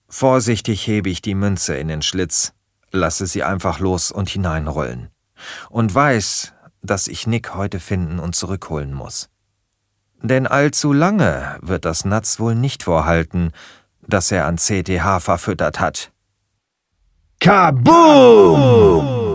Vorsichtig 0.10 0.86
hebe 0.86 1.10
ich 1.10 1.22
die 1.22 1.36
Münze 1.36 1.76
in 1.78 1.88
den 1.88 2.02
Schlitz, 2.02 2.54
lasse 2.92 3.26
sie 3.26 3.44
einfach 3.44 3.80
los 3.80 4.12
und 4.12 4.30
hineinrollen 4.30 5.14
und 5.70 5.94
weiß, 5.94 6.54
dass 6.84 7.08
ich 7.08 7.26
Nick 7.26 7.56
heute 7.56 7.80
finden 7.80 8.20
und 8.20 8.36
zurückholen 8.36 8.94
muss. 8.94 9.30
Denn 10.22 10.46
allzu 10.48 10.94
lange 10.94 11.58
wird 11.62 11.86
das 11.86 12.06
Natz 12.06 12.40
wohl 12.40 12.56
nicht 12.56 12.84
vorhalten, 12.84 13.52
dass 14.02 14.32
er 14.32 14.46
an 14.46 14.58
CTH 14.58 15.20
verfüttert 15.20 15.80
hat. 15.80 16.12
Kaboom! 17.40 19.33